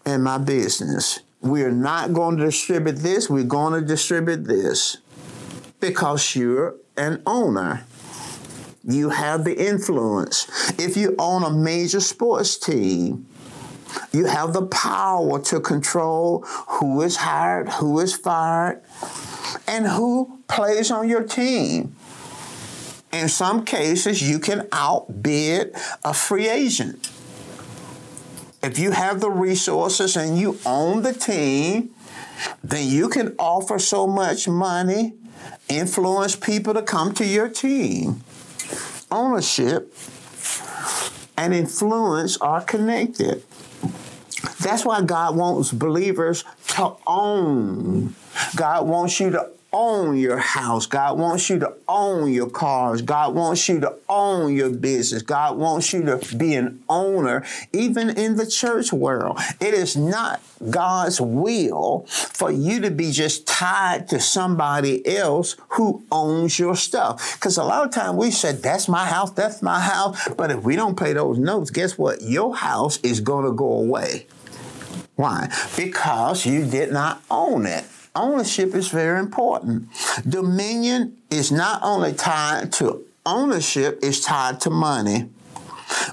in 0.04 0.22
my 0.22 0.38
business. 0.38 1.20
We 1.40 1.62
are 1.62 1.72
not 1.72 2.12
going 2.12 2.36
to 2.36 2.44
distribute 2.44 2.96
this, 2.96 3.30
we're 3.30 3.44
going 3.44 3.80
to 3.80 3.86
distribute 3.86 4.44
this. 4.44 4.98
Because 5.80 6.36
you're 6.36 6.76
an 6.96 7.22
owner. 7.26 7.84
You 8.84 9.10
have 9.10 9.44
the 9.44 9.56
influence. 9.56 10.48
If 10.78 10.96
you 10.96 11.14
own 11.18 11.44
a 11.44 11.50
major 11.50 12.00
sports 12.00 12.56
team, 12.56 13.26
you 14.12 14.24
have 14.24 14.52
the 14.52 14.66
power 14.66 15.38
to 15.40 15.60
control 15.60 16.42
who 16.42 17.02
is 17.02 17.16
hired, 17.16 17.68
who 17.68 18.00
is 18.00 18.14
fired, 18.14 18.82
and 19.68 19.86
who 19.86 20.40
plays 20.48 20.90
on 20.90 21.08
your 21.08 21.22
team. 21.22 21.94
In 23.12 23.28
some 23.28 23.64
cases, 23.64 24.22
you 24.22 24.38
can 24.38 24.66
outbid 24.72 25.74
a 26.04 26.14
free 26.14 26.48
agent. 26.48 27.10
If 28.62 28.78
you 28.78 28.92
have 28.92 29.20
the 29.20 29.30
resources 29.30 30.16
and 30.16 30.38
you 30.38 30.58
own 30.64 31.02
the 31.02 31.12
team, 31.12 31.90
then 32.64 32.88
you 32.88 33.08
can 33.08 33.34
offer 33.38 33.78
so 33.78 34.06
much 34.06 34.48
money, 34.48 35.12
influence 35.68 36.34
people 36.34 36.74
to 36.74 36.82
come 36.82 37.12
to 37.14 37.24
your 37.24 37.48
team 37.48 38.22
ownership 39.12 39.94
and 41.36 41.54
influence 41.54 42.36
are 42.38 42.62
connected. 42.62 43.44
That's 44.60 44.84
why 44.84 45.02
God 45.02 45.36
wants 45.36 45.70
believers 45.72 46.44
to 46.68 46.96
own. 47.06 48.14
God 48.56 48.86
wants 48.86 49.20
you 49.20 49.30
to 49.30 49.50
own 49.72 50.16
your 50.16 50.38
house. 50.38 50.86
God 50.86 51.18
wants 51.18 51.48
you 51.48 51.58
to 51.60 51.74
own 51.88 52.32
your 52.32 52.50
cars. 52.50 53.02
God 53.02 53.34
wants 53.34 53.68
you 53.68 53.80
to 53.80 53.94
own 54.08 54.54
your 54.54 54.70
business. 54.70 55.22
God 55.22 55.56
wants 55.56 55.92
you 55.92 56.02
to 56.04 56.36
be 56.36 56.54
an 56.54 56.82
owner, 56.88 57.44
even 57.72 58.10
in 58.10 58.36
the 58.36 58.46
church 58.46 58.92
world. 58.92 59.38
It 59.60 59.74
is 59.74 59.96
not 59.96 60.42
God's 60.70 61.20
will 61.20 62.04
for 62.06 62.50
you 62.50 62.80
to 62.80 62.90
be 62.90 63.12
just 63.12 63.46
tied 63.46 64.08
to 64.08 64.20
somebody 64.20 65.06
else 65.16 65.56
who 65.70 66.04
owns 66.12 66.58
your 66.58 66.76
stuff. 66.76 67.34
Because 67.34 67.56
a 67.56 67.64
lot 67.64 67.86
of 67.86 67.92
times 67.92 68.16
we 68.16 68.30
said, 68.30 68.62
that's 68.62 68.88
my 68.88 69.06
house, 69.06 69.30
that's 69.30 69.62
my 69.62 69.80
house. 69.80 70.28
But 70.36 70.50
if 70.50 70.62
we 70.62 70.76
don't 70.76 70.98
pay 70.98 71.12
those 71.14 71.38
notes, 71.38 71.70
guess 71.70 71.96
what? 71.96 72.22
Your 72.22 72.54
house 72.54 72.98
is 73.02 73.20
going 73.20 73.46
to 73.46 73.52
go 73.52 73.72
away. 73.72 74.26
Why? 75.16 75.52
Because 75.76 76.46
you 76.46 76.64
did 76.64 76.90
not 76.90 77.22
own 77.30 77.66
it 77.66 77.84
ownership 78.14 78.74
is 78.74 78.88
very 78.88 79.18
important. 79.18 79.88
Dominion 80.28 81.16
is 81.30 81.50
not 81.50 81.80
only 81.82 82.12
tied 82.12 82.72
to 82.74 83.04
ownership, 83.24 83.98
it's 84.02 84.20
tied 84.20 84.60
to 84.60 84.70
money. 84.70 85.30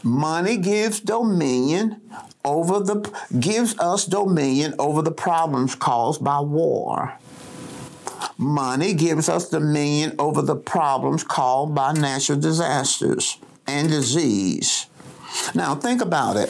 Money 0.03 0.57
gives 0.57 0.99
dominion 0.99 2.01
over 2.43 2.79
the 2.79 3.01
gives 3.39 3.77
us 3.79 4.05
dominion 4.05 4.73
over 4.79 5.01
the 5.01 5.11
problems 5.11 5.75
caused 5.75 6.23
by 6.23 6.39
war. 6.39 7.13
Money 8.37 8.93
gives 8.93 9.29
us 9.29 9.49
dominion 9.49 10.15
over 10.19 10.41
the 10.41 10.55
problems 10.55 11.23
caused 11.23 11.75
by 11.75 11.91
natural 11.93 12.39
disasters 12.39 13.37
and 13.67 13.89
disease. 13.89 14.87
Now 15.53 15.75
think 15.75 16.01
about 16.01 16.37
it 16.37 16.49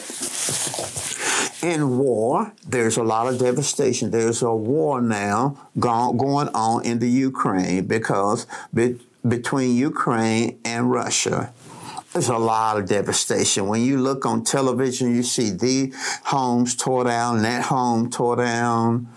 in 1.61 1.97
war, 1.97 2.53
there's 2.67 2.97
a 2.97 3.03
lot 3.03 3.27
of 3.27 3.39
devastation. 3.39 4.11
There's 4.11 4.41
a 4.41 4.53
war 4.53 5.01
now 5.01 5.57
going 5.77 6.49
on 6.49 6.85
in 6.85 6.99
the 6.99 7.09
Ukraine 7.09 7.85
because 7.85 8.47
be, 8.73 8.99
between 9.27 9.75
Ukraine 9.75 10.59
and 10.63 10.89
Russia. 10.91 11.53
there's 12.13 12.29
a 12.29 12.37
lot 12.37 12.77
of 12.77 12.87
devastation. 12.87 13.67
When 13.67 13.81
you 13.81 13.99
look 13.99 14.25
on 14.25 14.43
television, 14.43 15.15
you 15.15 15.23
see 15.23 15.51
the 15.51 15.93
homes 16.25 16.75
tore 16.75 17.03
down, 17.03 17.43
that 17.43 17.65
home 17.65 18.09
tore 18.09 18.37
down. 18.37 19.07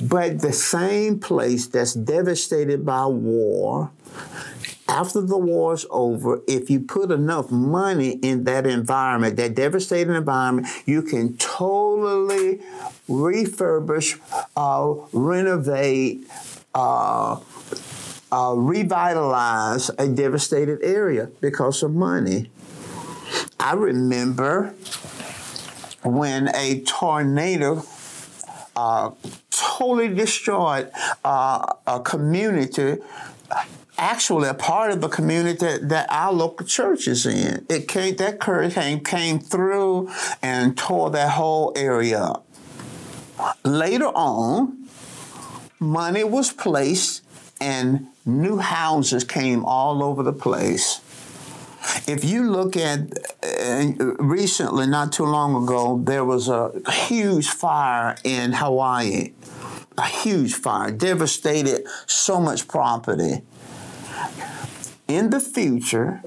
But 0.00 0.40
the 0.40 0.52
same 0.52 1.18
place 1.18 1.66
that's 1.66 1.94
devastated 1.94 2.86
by 2.86 3.06
war, 3.06 3.90
after 4.90 5.20
the 5.20 5.38
war's 5.38 5.86
over, 5.88 6.40
if 6.48 6.68
you 6.68 6.80
put 6.80 7.12
enough 7.12 7.50
money 7.50 8.18
in 8.22 8.42
that 8.44 8.66
environment, 8.66 9.36
that 9.36 9.54
devastating 9.54 10.14
environment, 10.14 10.66
you 10.84 11.00
can 11.02 11.36
totally 11.36 12.60
refurbish, 13.08 14.18
uh, 14.56 14.94
renovate, 15.12 16.26
uh, 16.74 17.38
uh, 18.32 18.54
revitalize 18.56 19.90
a 19.96 20.08
devastated 20.08 20.80
area 20.82 21.30
because 21.40 21.84
of 21.84 21.94
money. 21.94 22.50
I 23.60 23.74
remember 23.74 24.74
when 26.02 26.48
a 26.54 26.80
tornado 26.80 27.84
uh, 28.74 29.10
totally 29.50 30.08
destroyed 30.08 30.90
uh, 31.24 31.74
a 31.86 32.00
community 32.00 32.98
actually 34.00 34.48
a 34.48 34.54
part 34.54 34.90
of 34.90 35.00
the 35.00 35.08
community 35.08 35.76
that 35.82 36.06
our 36.10 36.32
local 36.32 36.66
church 36.66 37.06
is 37.06 37.26
in. 37.26 37.66
It 37.68 37.86
came 37.86 38.16
that 38.16 38.42
hurricane 38.42 39.04
came 39.04 39.38
through 39.38 40.10
and 40.42 40.76
tore 40.76 41.10
that 41.10 41.32
whole 41.32 41.72
area 41.76 42.18
up. 42.18 42.46
Later 43.64 44.08
on, 44.08 44.88
money 45.78 46.24
was 46.24 46.50
placed 46.52 47.22
and 47.60 48.06
new 48.24 48.58
houses 48.58 49.22
came 49.24 49.64
all 49.64 50.02
over 50.02 50.22
the 50.22 50.32
place. 50.32 51.00
If 52.06 52.24
you 52.24 52.50
look 52.50 52.76
at 52.76 53.00
uh, 53.42 54.14
recently, 54.18 54.86
not 54.86 55.12
too 55.12 55.24
long 55.24 55.62
ago, 55.62 56.00
there 56.02 56.24
was 56.24 56.48
a 56.48 56.72
huge 56.90 57.48
fire 57.48 58.16
in 58.24 58.52
Hawaii. 58.52 59.32
A 59.98 60.06
huge 60.06 60.54
fire, 60.54 60.90
devastated 60.90 61.86
so 62.06 62.40
much 62.40 62.68
property. 62.68 63.42
In 65.10 65.30
the 65.30 65.40
future, 65.40 66.22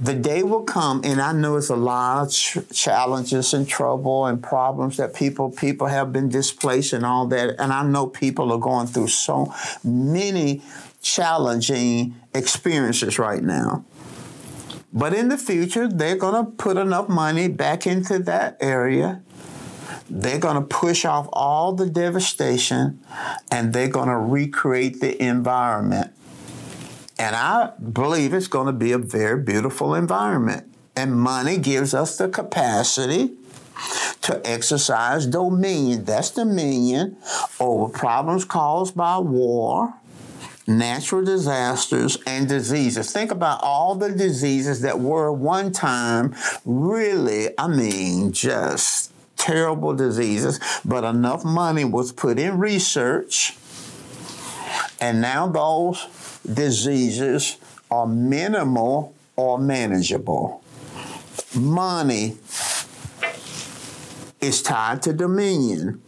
the 0.00 0.12
day 0.12 0.42
will 0.42 0.64
come, 0.64 1.02
and 1.04 1.20
I 1.20 1.30
know 1.30 1.56
it's 1.56 1.68
a 1.68 1.76
lot 1.76 2.26
of 2.26 2.32
ch- 2.32 2.58
challenges 2.74 3.54
and 3.54 3.68
trouble 3.68 4.26
and 4.26 4.42
problems 4.42 4.96
that 4.96 5.14
people 5.14 5.52
people 5.52 5.86
have 5.86 6.12
been 6.12 6.28
displaced 6.28 6.92
and 6.92 7.06
all 7.06 7.28
that, 7.28 7.54
and 7.60 7.72
I 7.72 7.84
know 7.84 8.08
people 8.08 8.52
are 8.52 8.58
going 8.58 8.88
through 8.88 9.06
so 9.06 9.54
many 9.84 10.62
challenging 11.00 12.16
experiences 12.34 13.20
right 13.20 13.40
now. 13.40 13.84
But 14.92 15.14
in 15.14 15.28
the 15.28 15.38
future, 15.38 15.86
they're 15.86 16.16
going 16.16 16.44
to 16.44 16.50
put 16.50 16.76
enough 16.76 17.08
money 17.08 17.46
back 17.46 17.86
into 17.86 18.18
that 18.18 18.56
area. 18.60 19.22
They're 20.10 20.40
going 20.40 20.56
to 20.56 20.66
push 20.66 21.04
off 21.04 21.28
all 21.32 21.72
the 21.72 21.88
devastation 21.88 22.98
and 23.52 23.72
they're 23.72 23.88
going 23.88 24.08
to 24.08 24.16
recreate 24.16 25.00
the 25.00 25.22
environment. 25.22 26.14
And 27.18 27.34
I 27.34 27.72
believe 27.92 28.32
it's 28.32 28.46
going 28.46 28.66
to 28.66 28.72
be 28.72 28.92
a 28.92 28.98
very 28.98 29.42
beautiful 29.42 29.94
environment. 29.94 30.72
And 30.94 31.18
money 31.18 31.58
gives 31.58 31.94
us 31.94 32.16
the 32.16 32.28
capacity 32.28 33.32
to 34.22 34.40
exercise 34.44 35.26
dominion. 35.26 36.04
That's 36.04 36.30
dominion 36.30 37.16
over 37.60 37.92
problems 37.92 38.44
caused 38.44 38.96
by 38.96 39.18
war, 39.18 39.94
natural 40.66 41.24
disasters, 41.24 42.18
and 42.26 42.48
diseases. 42.48 43.12
Think 43.12 43.30
about 43.30 43.60
all 43.62 43.94
the 43.94 44.10
diseases 44.10 44.80
that 44.82 45.00
were 45.00 45.32
one 45.32 45.72
time 45.72 46.34
really, 46.64 47.50
I 47.58 47.68
mean, 47.68 48.32
just 48.32 49.12
terrible 49.36 49.94
diseases, 49.94 50.60
but 50.84 51.04
enough 51.04 51.44
money 51.44 51.84
was 51.84 52.12
put 52.12 52.38
in 52.38 52.58
research, 52.58 53.56
and 55.00 55.20
now 55.20 55.46
those 55.46 56.06
diseases 56.46 57.56
are 57.90 58.06
minimal 58.06 59.14
or 59.36 59.58
manageable. 59.58 60.62
Money 61.54 62.36
is 64.40 64.62
tied 64.62 65.02
to 65.02 65.12
dominion 65.12 66.00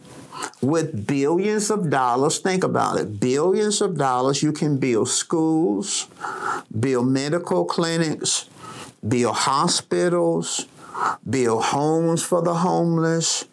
with 0.61 1.07
billions 1.07 1.69
of 1.69 1.89
dollars, 1.89 2.39
think 2.39 2.63
about 2.63 2.99
it, 2.99 3.19
billions 3.19 3.81
of 3.81 3.97
dollars, 3.97 4.43
you 4.43 4.51
can 4.51 4.77
build 4.77 5.09
schools, 5.09 6.07
build 6.79 7.07
medical 7.07 7.65
clinics, 7.65 8.49
build 9.07 9.35
hospitals, 9.35 10.67
build 11.27 11.63
homes 11.65 12.23
for 12.23 12.41
the 12.41 12.53
homeless. 12.53 13.45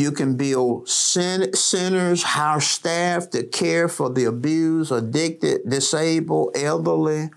You 0.00 0.12
can 0.12 0.34
build 0.34 0.88
centers, 0.88 2.22
hire 2.22 2.60
staff 2.60 3.28
to 3.30 3.42
care 3.42 3.86
for 3.86 4.08
the 4.08 4.24
abused, 4.24 4.90
addicted, 4.90 5.68
disabled, 5.68 6.56
elderly. 6.56 7.28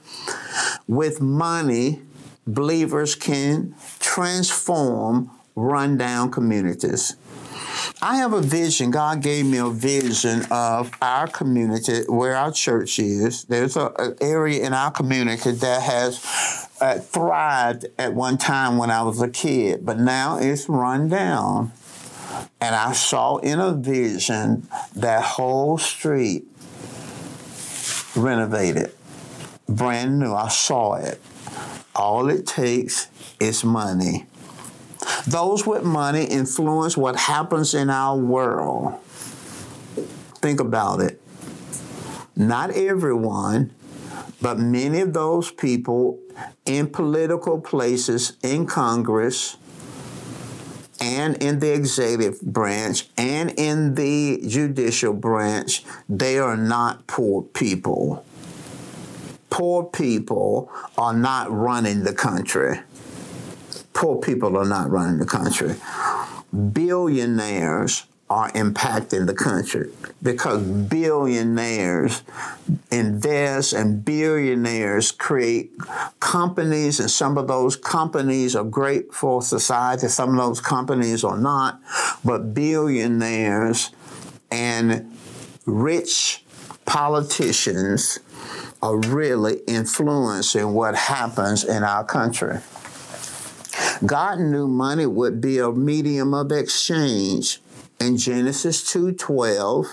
With 0.88 1.20
money, 1.20 2.00
believers 2.48 3.16
can 3.16 3.76
transform 4.00 5.30
rundown 5.58 6.32
communities. 6.32 7.18
I 8.02 8.16
have 8.16 8.32
a 8.32 8.42
vision. 8.42 8.92
God 8.92 9.22
gave 9.22 9.46
me 9.46 9.58
a 9.58 9.70
vision 9.70 10.46
of 10.50 10.90
our 11.02 11.28
community, 11.28 12.04
where 12.08 12.38
our 12.38 12.54
church 12.54 12.98
is. 12.98 13.44
There's 13.44 13.76
an 13.76 14.16
area 14.22 14.66
in 14.66 14.74
our 14.74 14.92
community 14.92 15.52
that 15.52 15.82
has 15.82 16.70
uh, 16.80 17.00
thrived 17.00 17.88
at 18.00 18.14
one 18.14 18.38
time 18.38 18.78
when 18.78 18.90
I 18.90 19.04
was 19.04 19.22
a 19.22 19.30
kid, 19.30 19.86
but 19.86 20.00
now 20.00 20.38
it's 20.38 20.70
run 20.70 21.10
down. 21.10 21.74
And 22.64 22.74
I 22.74 22.94
saw 22.94 23.40
in 23.40 23.60
a 23.60 23.74
vision 23.74 24.70
that 24.96 25.22
whole 25.22 25.78
street 25.78 26.46
renovated, 28.16 28.94
brand 29.68 30.18
new. 30.18 30.34
I 30.34 30.48
saw 30.48 30.94
it. 30.94 31.20
All 31.94 32.30
it 32.30 32.48
takes 32.48 33.10
is 33.38 33.66
money. 33.66 34.28
Those 35.28 35.68
with 35.68 35.84
money 35.84 36.24
influence 36.24 36.96
what 36.96 37.18
happens 37.18 37.74
in 37.74 37.90
our 37.90 38.18
world. 38.18 38.98
Think 40.36 40.62
about 40.62 41.02
it. 41.02 41.22
Not 42.34 42.70
everyone, 42.70 43.72
but 44.42 44.58
many 44.58 45.02
of 45.02 45.12
those 45.12 45.52
people 45.52 46.18
in 46.66 46.88
political 46.88 47.60
places 47.60 48.38
in 48.42 48.68
Congress 48.68 49.58
and 51.04 51.36
in 51.44 51.60
the 51.60 51.74
executive 51.74 52.42
branch 52.42 53.08
and 53.18 53.52
in 53.52 53.96
the 53.96 54.42
judicial 54.48 55.14
branch, 55.14 55.84
they 56.08 56.40
are 56.40 56.58
not 56.58 57.06
poor 57.08 57.44
people. 57.44 58.26
Poor 59.50 59.84
people 59.84 60.72
are 60.98 61.14
not 61.14 61.52
running 61.52 62.04
the 62.04 62.14
country 62.14 62.80
poor 63.94 64.20
people 64.20 64.58
are 64.58 64.66
not 64.66 64.90
running 64.90 65.20
the 65.20 65.26
country. 65.26 65.76
Billionaires 66.74 68.06
are 68.34 68.50
impacting 68.54 69.28
the 69.28 69.34
country 69.36 69.92
because 70.24 70.64
billionaires 70.64 72.24
invest 72.90 73.74
and 73.74 74.04
billionaires 74.04 75.12
create 75.12 75.72
companies, 76.20 77.00
and 77.00 77.12
some 77.12 77.38
of 77.38 77.48
those 77.48 77.76
companies 77.76 78.56
are 78.56 78.64
great 78.64 79.14
for 79.14 79.44
society, 79.44 80.08
some 80.08 80.32
of 80.32 80.38
those 80.38 80.60
companies 80.60 81.24
are 81.24 81.38
not. 81.38 81.80
But 82.26 82.56
billionaires 82.56 83.92
and 84.50 85.16
rich 85.68 86.44
politicians 86.86 88.18
are 88.82 88.98
really 88.98 89.60
influencing 89.68 90.74
what 90.74 90.96
happens 90.96 91.64
in 91.64 91.84
our 91.84 92.04
country. 92.04 92.58
God 94.04 94.40
knew 94.40 94.68
money 94.68 95.06
would 95.06 95.40
be 95.40 95.60
a 95.60 95.72
medium 95.72 96.34
of 96.34 96.52
exchange. 96.52 97.60
In 98.04 98.18
Genesis 98.18 98.84
2:12, 98.84 99.88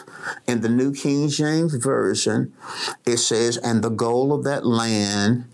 in 0.49 0.62
the 0.62 0.68
New 0.68 0.92
King 0.92 1.29
James 1.29 1.75
Version, 1.75 2.53
it 3.07 3.18
says, 3.18 3.57
"And 3.57 3.85
the 3.85 3.88
goal 3.88 4.33
of 4.33 4.42
that 4.42 4.66
land 4.66 5.44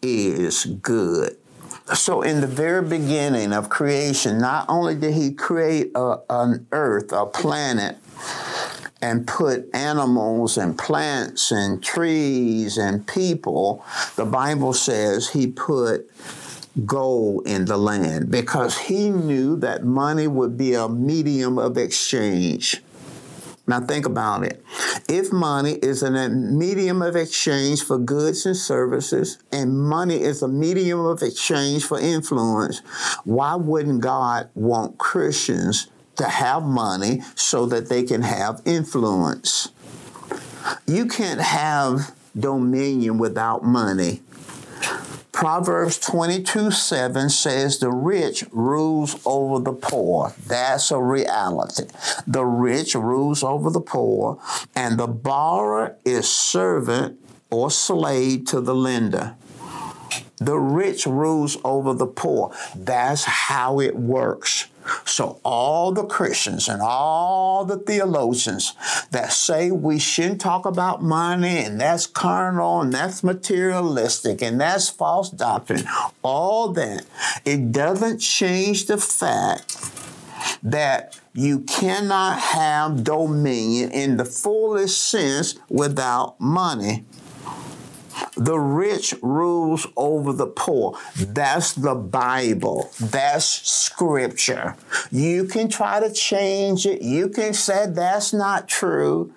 is 0.00 0.66
good." 0.82 1.36
So, 1.94 2.22
in 2.22 2.42
the 2.42 2.46
very 2.46 2.82
beginning 2.82 3.52
of 3.52 3.68
creation, 3.70 4.38
not 4.38 4.66
only 4.68 4.94
did 4.94 5.14
He 5.14 5.32
create 5.32 5.90
a, 5.96 6.18
an 6.30 6.68
earth, 6.70 7.10
a 7.10 7.26
planet, 7.26 7.96
and 9.02 9.26
put 9.26 9.68
animals 9.74 10.56
and 10.56 10.78
plants 10.78 11.50
and 11.50 11.82
trees 11.82 12.78
and 12.78 13.04
people, 13.08 13.84
the 14.14 14.24
Bible 14.24 14.74
says 14.74 15.30
He 15.30 15.48
put 15.48 16.08
gold 16.84 17.46
in 17.46 17.64
the 17.64 17.76
land 17.76 18.30
because 18.30 18.76
he 18.76 19.08
knew 19.08 19.56
that 19.56 19.84
money 19.84 20.26
would 20.26 20.58
be 20.58 20.74
a 20.74 20.88
medium 20.88 21.58
of 21.58 21.78
exchange. 21.78 22.82
Now, 23.68 23.80
think 23.80 24.06
about 24.06 24.44
it. 24.44 24.62
If 25.08 25.32
money 25.32 25.72
is 25.72 26.02
a 26.02 26.28
medium 26.28 27.02
of 27.02 27.16
exchange 27.16 27.82
for 27.82 27.98
goods 27.98 28.46
and 28.46 28.56
services, 28.56 29.38
and 29.50 29.76
money 29.76 30.22
is 30.22 30.40
a 30.42 30.48
medium 30.48 31.00
of 31.00 31.20
exchange 31.22 31.84
for 31.84 31.98
influence, 31.98 32.78
why 33.24 33.56
wouldn't 33.56 34.02
God 34.02 34.50
want 34.54 34.98
Christians 34.98 35.88
to 36.14 36.28
have 36.28 36.62
money 36.62 37.22
so 37.34 37.66
that 37.66 37.88
they 37.88 38.04
can 38.04 38.22
have 38.22 38.62
influence? 38.64 39.72
You 40.86 41.06
can't 41.06 41.40
have 41.40 42.14
dominion 42.38 43.18
without 43.18 43.64
money. 43.64 44.22
Proverbs 45.36 45.98
22 45.98 46.70
7 46.70 47.28
says, 47.28 47.78
The 47.78 47.90
rich 47.90 48.46
rules 48.52 49.20
over 49.26 49.62
the 49.62 49.74
poor. 49.74 50.32
That's 50.46 50.90
a 50.90 50.98
reality. 50.98 51.88
The 52.26 52.46
rich 52.46 52.94
rules 52.94 53.42
over 53.42 53.68
the 53.68 53.82
poor, 53.82 54.40
and 54.74 54.98
the 54.98 55.06
borrower 55.06 55.98
is 56.06 56.26
servant 56.26 57.20
or 57.50 57.70
slave 57.70 58.46
to 58.46 58.62
the 58.62 58.74
lender. 58.74 59.36
The 60.38 60.58
rich 60.58 61.04
rules 61.04 61.58
over 61.62 61.92
the 61.92 62.06
poor. 62.06 62.54
That's 62.74 63.24
how 63.24 63.78
it 63.78 63.94
works. 63.94 64.68
So, 65.04 65.40
all 65.44 65.92
the 65.92 66.04
Christians 66.04 66.68
and 66.68 66.80
all 66.82 67.64
the 67.64 67.78
theologians 67.78 68.74
that 69.10 69.32
say 69.32 69.70
we 69.70 69.98
shouldn't 69.98 70.40
talk 70.40 70.66
about 70.66 71.02
money 71.02 71.58
and 71.58 71.80
that's 71.80 72.06
carnal 72.06 72.80
and 72.80 72.92
that's 72.92 73.22
materialistic 73.24 74.42
and 74.42 74.60
that's 74.60 74.88
false 74.88 75.30
doctrine, 75.30 75.84
all 76.22 76.72
that, 76.72 77.04
it 77.44 77.72
doesn't 77.72 78.18
change 78.18 78.86
the 78.86 78.98
fact 78.98 79.76
that 80.62 81.18
you 81.34 81.60
cannot 81.60 82.38
have 82.38 83.04
dominion 83.04 83.90
in 83.90 84.16
the 84.16 84.24
fullest 84.24 85.04
sense 85.04 85.56
without 85.68 86.40
money. 86.40 87.04
The 88.36 88.58
rich 88.58 89.14
rules 89.22 89.86
over 89.96 90.32
the 90.32 90.46
poor. 90.46 90.98
That's 91.16 91.72
the 91.72 91.94
Bible. 91.94 92.90
That's 93.00 93.46
scripture. 93.46 94.76
You 95.10 95.44
can 95.44 95.68
try 95.68 96.00
to 96.00 96.12
change 96.12 96.84
it. 96.84 97.00
You 97.00 97.30
can 97.30 97.54
say 97.54 97.86
that's 97.88 98.34
not 98.34 98.68
true. 98.68 99.32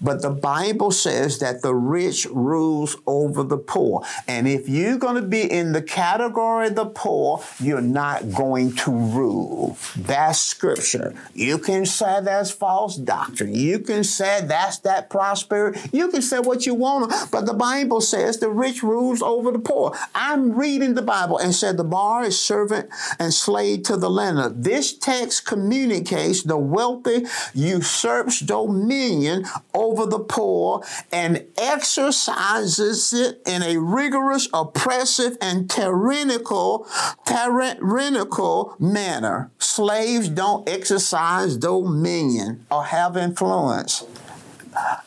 But 0.00 0.22
the 0.22 0.30
Bible 0.30 0.90
says 0.90 1.38
that 1.38 1.62
the 1.62 1.74
rich 1.74 2.26
rules 2.26 2.96
over 3.06 3.42
the 3.42 3.58
poor. 3.58 4.04
And 4.26 4.48
if 4.48 4.68
you're 4.68 4.98
going 4.98 5.16
to 5.16 5.28
be 5.28 5.50
in 5.50 5.72
the 5.72 5.82
category 5.82 6.68
of 6.68 6.74
the 6.74 6.86
poor, 6.86 7.42
you're 7.60 7.80
not 7.80 8.32
going 8.32 8.74
to 8.76 8.90
rule. 8.90 9.76
That's 9.96 10.38
scripture. 10.40 11.14
You 11.34 11.58
can 11.58 11.86
say 11.86 12.20
that's 12.22 12.50
false 12.50 12.96
doctrine. 12.96 13.54
You 13.54 13.78
can 13.78 14.04
say 14.04 14.40
that's 14.44 14.78
that 14.78 15.10
prosperity. 15.10 15.80
You 15.92 16.08
can 16.08 16.22
say 16.22 16.38
what 16.38 16.66
you 16.66 16.74
want, 16.74 17.12
but 17.30 17.46
the 17.46 17.54
Bible 17.54 18.00
says 18.00 18.38
the 18.38 18.50
rich 18.50 18.82
rules 18.82 19.22
over 19.22 19.50
the 19.50 19.58
poor. 19.58 19.96
I'm 20.14 20.52
reading 20.52 20.94
the 20.94 21.02
Bible 21.02 21.38
and 21.38 21.54
said 21.54 21.76
the 21.76 21.84
bar 21.84 22.24
is 22.24 22.38
servant 22.38 22.88
and 23.18 23.32
slave 23.32 23.84
to 23.84 23.96
the 23.96 24.10
lender. 24.10 24.48
This 24.48 24.92
text 24.92 25.46
communicates 25.46 26.42
the 26.42 26.56
wealthy 26.56 27.26
usurps 27.54 28.40
dominion 28.40 29.44
over 29.74 30.06
the 30.06 30.18
poor 30.18 30.82
and 31.10 31.44
exercises 31.56 33.12
it 33.12 33.42
in 33.46 33.62
a 33.62 33.78
rigorous, 33.78 34.48
oppressive, 34.52 35.36
and 35.40 35.70
tyrannical, 35.70 36.86
tyrannical 37.26 38.76
manner. 38.78 39.50
Slaves 39.58 40.28
don't 40.28 40.68
exercise 40.68 41.56
dominion 41.56 42.66
or 42.70 42.84
have 42.84 43.16
influence. 43.16 44.04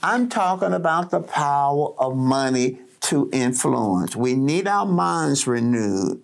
I'm 0.04 0.30
talking 0.30 0.74
about 0.74 1.12
the 1.12 1.22
power 1.22 1.94
of 1.98 2.16
money 2.16 2.80
to 3.02 3.30
influence. 3.32 4.16
We 4.16 4.34
need 4.36 4.68
our 4.68 4.86
minds 4.86 5.48
renewed. 5.48 6.22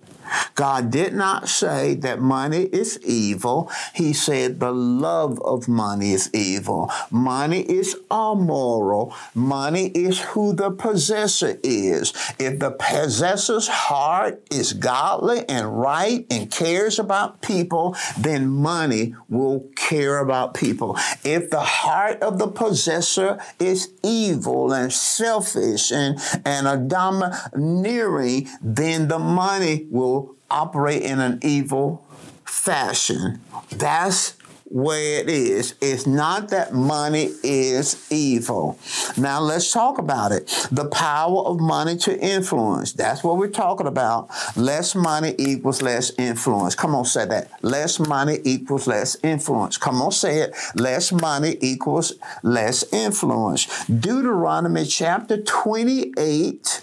God 0.55 0.91
did 0.91 1.13
not 1.13 1.49
say 1.49 1.95
that 1.95 2.19
money 2.19 2.63
is 2.63 2.99
evil. 3.03 3.71
He 3.93 4.13
said 4.13 4.59
the 4.59 4.71
love 4.71 5.41
of 5.41 5.67
money 5.67 6.13
is 6.13 6.29
evil. 6.33 6.91
Money 7.09 7.61
is 7.61 7.95
amoral. 8.11 9.13
Money 9.33 9.87
is 9.87 10.19
who 10.19 10.53
the 10.53 10.71
possessor 10.71 11.57
is. 11.63 12.13
If 12.39 12.59
the 12.59 12.71
possessor's 12.71 13.67
heart 13.67 14.41
is 14.51 14.73
godly 14.73 15.47
and 15.47 15.79
right 15.79 16.25
and 16.29 16.51
cares 16.51 16.99
about 16.99 17.41
people, 17.41 17.95
then 18.17 18.47
money 18.47 19.15
will 19.29 19.67
care 19.75 20.19
about 20.19 20.53
people. 20.53 20.97
If 21.23 21.49
the 21.49 21.61
heart 21.61 22.21
of 22.21 22.39
the 22.39 22.47
possessor 22.47 23.39
is 23.59 23.91
evil 24.03 24.73
and 24.73 24.91
selfish 24.91 25.91
and, 25.91 26.19
and 26.45 26.67
a 26.67 26.77
domineering, 26.77 28.49
then 28.61 29.07
the 29.07 29.19
money 29.19 29.87
will 29.89 30.20
operate 30.51 31.01
in 31.01 31.19
an 31.19 31.39
evil 31.41 32.05
fashion. 32.45 33.41
That's 33.71 34.35
where 34.71 35.19
it 35.19 35.29
is. 35.29 35.75
It's 35.81 36.07
not 36.07 36.49
that 36.49 36.73
money 36.73 37.29
is 37.43 38.07
evil. 38.09 38.79
Now 39.17 39.41
let's 39.41 39.71
talk 39.71 39.97
about 39.97 40.31
it. 40.31 40.47
The 40.71 40.87
power 40.87 41.41
of 41.43 41.59
money 41.59 41.97
to 41.97 42.17
influence. 42.17 42.93
That's 42.93 43.21
what 43.21 43.37
we're 43.37 43.49
talking 43.49 43.87
about. 43.87 44.29
Less 44.55 44.95
money 44.95 45.35
equals 45.37 45.81
less 45.81 46.11
influence. 46.17 46.75
Come 46.75 46.95
on, 46.95 47.03
say 47.03 47.25
that. 47.25 47.51
Less 47.63 47.99
money 47.99 48.39
equals 48.45 48.87
less 48.87 49.17
influence. 49.23 49.77
Come 49.77 50.01
on, 50.01 50.11
say 50.13 50.39
it. 50.39 50.55
Less 50.73 51.11
money 51.11 51.57
equals 51.59 52.13
less 52.41 52.91
influence. 52.93 53.85
Deuteronomy 53.87 54.85
chapter 54.85 55.41
28 55.41 56.81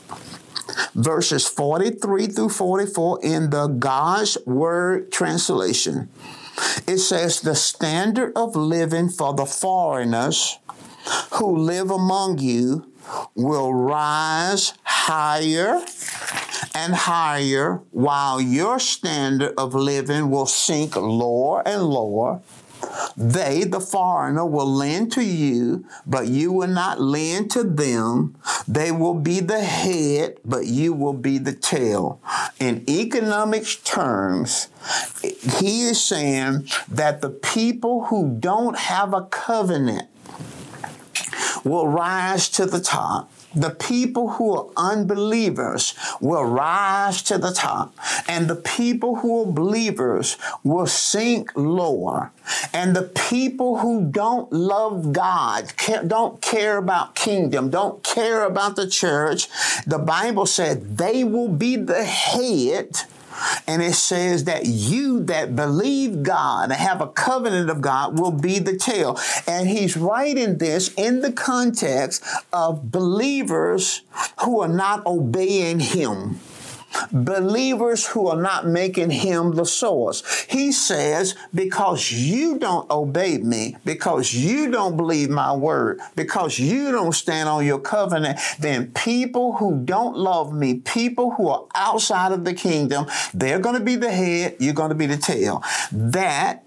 verses 0.94 1.46
43 1.46 2.26
through 2.26 2.48
44 2.50 3.20
in 3.22 3.50
the 3.50 3.68
God's 3.68 4.38
Word 4.46 5.10
translation. 5.12 6.08
It 6.86 6.98
says, 6.98 7.40
The 7.40 7.54
standard 7.54 8.32
of 8.36 8.56
living 8.56 9.08
for 9.08 9.34
the 9.34 9.46
foreigners 9.46 10.58
who 11.34 11.56
live 11.56 11.90
among 11.90 12.38
you 12.38 12.92
will 13.34 13.72
rise 13.72 14.74
higher 14.82 15.82
and 16.74 16.94
higher, 16.94 17.80
while 17.90 18.40
your 18.40 18.78
standard 18.78 19.54
of 19.56 19.74
living 19.74 20.30
will 20.30 20.46
sink 20.46 20.96
lower 20.96 21.66
and 21.66 21.82
lower. 21.82 22.40
They, 23.16 23.64
the 23.64 23.80
foreigner, 23.80 24.46
will 24.46 24.72
lend 24.72 25.12
to 25.12 25.24
you, 25.24 25.84
but 26.06 26.28
you 26.28 26.52
will 26.52 26.68
not 26.68 27.00
lend 27.00 27.50
to 27.52 27.64
them. 27.64 28.36
They 28.66 28.92
will 28.92 29.14
be 29.14 29.40
the 29.40 29.60
head, 29.60 30.38
but 30.44 30.66
you 30.66 30.92
will 30.92 31.14
be 31.14 31.38
the 31.38 31.52
tail. 31.52 32.20
In 32.60 32.84
economics 32.88 33.76
terms, 33.76 34.68
he 35.22 35.82
is 35.82 36.02
saying 36.02 36.68
that 36.88 37.20
the 37.20 37.30
people 37.30 38.04
who 38.04 38.36
don't 38.38 38.78
have 38.78 39.12
a 39.12 39.22
covenant 39.22 40.08
will 41.64 41.88
rise 41.88 42.48
to 42.50 42.66
the 42.66 42.80
top 42.80 43.30
the 43.58 43.70
people 43.70 44.30
who 44.30 44.56
are 44.56 44.66
unbelievers 44.76 45.94
will 46.20 46.44
rise 46.44 47.22
to 47.22 47.38
the 47.38 47.52
top, 47.52 47.94
and 48.26 48.48
the 48.48 48.56
people 48.56 49.16
who 49.16 49.42
are 49.42 49.52
believers 49.52 50.36
will 50.62 50.86
sink 50.86 51.50
lower. 51.56 52.30
And 52.72 52.94
the 52.94 53.02
people 53.02 53.78
who 53.78 54.08
don't 54.10 54.50
love 54.52 55.12
God, 55.12 55.72
don't 56.06 56.40
care 56.40 56.78
about 56.78 57.14
kingdom, 57.14 57.70
don't 57.70 58.02
care 58.02 58.44
about 58.44 58.76
the 58.76 58.88
church, 58.88 59.48
the 59.86 59.98
Bible 59.98 60.46
said 60.46 60.98
they 60.98 61.24
will 61.24 61.48
be 61.48 61.76
the 61.76 62.04
head 62.04 63.02
and 63.66 63.82
it 63.82 63.94
says 63.94 64.44
that 64.44 64.66
you 64.66 65.24
that 65.24 65.54
believe 65.56 66.22
God 66.22 66.70
and 66.70 66.72
have 66.72 67.00
a 67.00 67.08
covenant 67.08 67.70
of 67.70 67.80
God 67.80 68.18
will 68.18 68.32
be 68.32 68.58
the 68.58 68.76
tail. 68.76 69.18
And 69.46 69.68
he's 69.68 69.96
writing 69.96 70.58
this 70.58 70.92
in 70.94 71.20
the 71.20 71.32
context 71.32 72.24
of 72.52 72.90
believers 72.90 74.02
who 74.44 74.60
are 74.60 74.68
not 74.68 75.06
obeying 75.06 75.80
him 75.80 76.40
believers 77.12 78.06
who 78.06 78.28
are 78.28 78.40
not 78.40 78.66
making 78.66 79.10
him 79.10 79.52
the 79.52 79.64
source. 79.64 80.46
He 80.48 80.72
says, 80.72 81.34
because 81.54 82.10
you 82.10 82.58
don't 82.58 82.90
obey 82.90 83.38
me, 83.38 83.76
because 83.84 84.34
you 84.34 84.70
don't 84.70 84.96
believe 84.96 85.30
my 85.30 85.54
word, 85.54 86.00
because 86.16 86.58
you 86.58 86.90
don't 86.90 87.14
stand 87.14 87.48
on 87.48 87.64
your 87.64 87.78
covenant, 87.78 88.38
then 88.58 88.90
people 88.92 89.56
who 89.56 89.82
don't 89.84 90.16
love 90.16 90.52
me, 90.52 90.74
people 90.74 91.32
who 91.32 91.48
are 91.48 91.66
outside 91.74 92.32
of 92.32 92.44
the 92.44 92.54
kingdom, 92.54 93.06
they're 93.34 93.58
going 93.58 93.78
to 93.78 93.84
be 93.84 93.96
the 93.96 94.10
head, 94.10 94.56
you're 94.58 94.74
going 94.74 94.90
to 94.90 94.94
be 94.94 95.06
the 95.06 95.16
tail. 95.16 95.62
That 95.92 96.64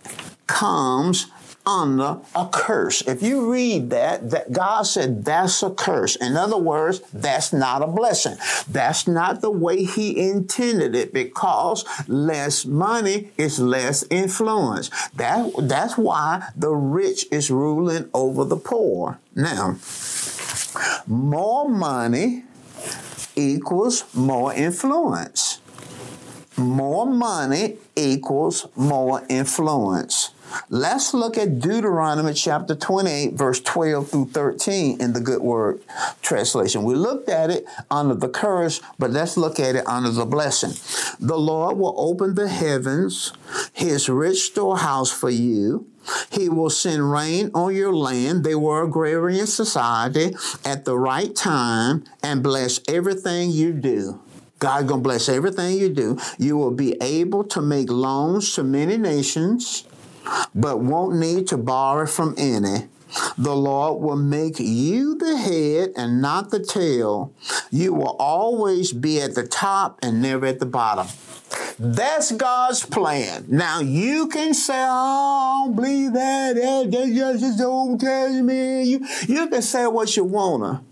comes 0.48 1.28
under 1.66 2.20
a 2.36 2.48
curse. 2.52 3.02
If 3.02 3.22
you 3.22 3.52
read 3.52 3.90
that, 3.92 4.32
that 4.32 4.52
God 4.52 4.84
said 4.84 5.26
that's 5.26 5.62
a 5.64 5.70
curse. 5.70 6.16
In 6.16 6.36
other 6.36 6.58
words, 6.58 7.02
that's 7.14 7.54
not 7.54 7.82
a 7.82 7.88
blessing. 7.88 8.38
That's 8.70 9.08
not 9.08 9.42
the 9.42 9.52
way 9.52 9.84
He 9.84 10.30
intended 10.30 10.96
it 10.96 11.14
because 11.14 11.86
less 12.08 12.66
money 12.66 13.32
is 13.38 13.60
less 13.60 14.04
influence. 14.10 14.90
That, 15.16 15.52
that's 15.60 15.98
why 15.98 16.50
the 16.56 16.72
rich 16.72 17.26
is 17.32 17.52
ruling 17.52 18.10
over 18.14 18.46
the 18.46 18.58
poor. 18.58 19.20
Now, 19.36 19.78
more 21.08 21.70
money 21.70 22.44
equals 23.36 24.04
more 24.14 24.54
influence. 24.54 25.60
More 26.58 27.06
money 27.06 27.78
equals 27.96 28.68
more 28.76 29.24
influence. 29.30 30.32
Let's 30.70 31.14
look 31.14 31.38
at 31.38 31.60
Deuteronomy 31.60 32.34
chapter 32.34 32.76
28, 32.76 33.34
verse 33.34 33.60
12 33.62 34.10
through 34.10 34.26
13 34.28 35.02
in 35.02 35.14
the 35.14 35.20
Good 35.20 35.42
Word 35.42 35.82
translation. 36.22 36.84
We 36.84 36.96
looked 36.96 37.30
at 37.30 37.50
it 37.50 37.66
under 37.90 38.16
the 38.16 38.30
curse, 38.30 38.82
but 38.98 39.12
let's 39.12 39.38
look 39.38 39.60
at 39.60 39.76
it 39.76 39.88
under 39.88 40.10
the 40.10 40.26
blessing. 40.26 40.74
The 41.20 41.38
Lord 41.38 41.78
will 41.78 41.96
open 41.98 42.36
the 42.36 42.48
heavens, 42.48 43.34
his 43.74 44.10
rich 44.10 44.40
storehouse 44.44 45.12
for 45.12 45.30
you. 45.30 45.88
He 46.32 46.50
will 46.50 46.70
send 46.70 47.12
rain 47.12 47.52
on 47.54 47.76
your 47.76 47.94
land. 47.94 48.44
They 48.44 48.56
were 48.56 48.84
agrarian 48.84 49.48
society 49.48 50.36
at 50.66 50.86
the 50.86 50.98
right 50.98 51.36
time 51.36 52.06
and 52.24 52.42
bless 52.42 52.80
everything 52.88 53.52
you 53.52 53.74
do. 53.74 54.20
God 54.62 54.88
to 54.90 54.98
bless 54.98 55.28
everything 55.28 55.80
you 55.80 55.90
do. 55.90 56.20
You 56.38 56.56
will 56.56 56.72
be 56.72 56.96
able 57.02 57.44
to 57.46 57.62
make 57.62 57.90
loans 57.90 58.54
to 58.54 58.64
many 58.64 58.96
nations, 58.96 59.86
but 60.54 60.80
won't 60.80 61.18
need 61.18 61.48
to 61.48 61.58
borrow 61.58 62.06
from 62.06 62.36
any. 62.38 62.88
The 63.38 63.56
Lord 63.56 64.02
will 64.02 64.16
make 64.16 64.60
you 64.60 65.16
the 65.16 65.38
head 65.38 65.92
and 65.98 66.22
not 66.22 66.50
the 66.50 66.64
tail. 66.64 67.34
You 67.70 67.94
will 67.94 68.16
always 68.20 68.94
be 68.94 69.20
at 69.20 69.36
the 69.36 69.46
top 69.46 70.00
and 70.02 70.22
never 70.22 70.46
at 70.46 70.60
the 70.60 70.66
bottom. 70.66 71.08
That's 71.78 72.32
God's 72.32 72.86
plan. 72.86 73.46
Now 73.48 73.80
you 73.80 74.28
can 74.28 74.54
say, 74.54 74.76
oh, 74.78 75.64
I 75.64 75.66
don't 75.66 75.76
believe 75.76 76.14
that. 76.14 76.56
That 76.56 77.38
just 77.40 77.58
don't 77.58 78.00
tell 78.00 78.44
me. 78.44 78.84
You, 78.84 79.06
you 79.28 79.48
can 79.48 79.62
say 79.62 79.88
what 79.88 80.16
you 80.16 80.24
wanna. 80.24 80.84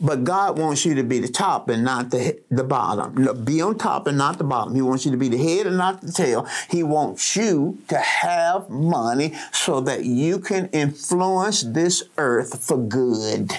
But 0.00 0.24
God 0.24 0.58
wants 0.58 0.84
you 0.84 0.94
to 0.96 1.02
be 1.02 1.20
the 1.20 1.28
top 1.28 1.68
and 1.70 1.82
not 1.82 2.10
the, 2.10 2.38
the 2.50 2.64
bottom. 2.64 3.44
Be 3.44 3.62
on 3.62 3.78
top 3.78 4.06
and 4.06 4.18
not 4.18 4.36
the 4.36 4.44
bottom. 4.44 4.74
He 4.74 4.82
wants 4.82 5.06
you 5.06 5.10
to 5.10 5.16
be 5.16 5.28
the 5.28 5.38
head 5.38 5.66
and 5.66 5.78
not 5.78 6.02
the 6.02 6.12
tail. 6.12 6.46
He 6.70 6.82
wants 6.82 7.34
you 7.34 7.78
to 7.88 7.96
have 7.98 8.68
money 8.68 9.34
so 9.52 9.80
that 9.80 10.04
you 10.04 10.38
can 10.38 10.68
influence 10.68 11.62
this 11.62 12.02
earth 12.18 12.62
for 12.62 12.76
good. 12.76 13.52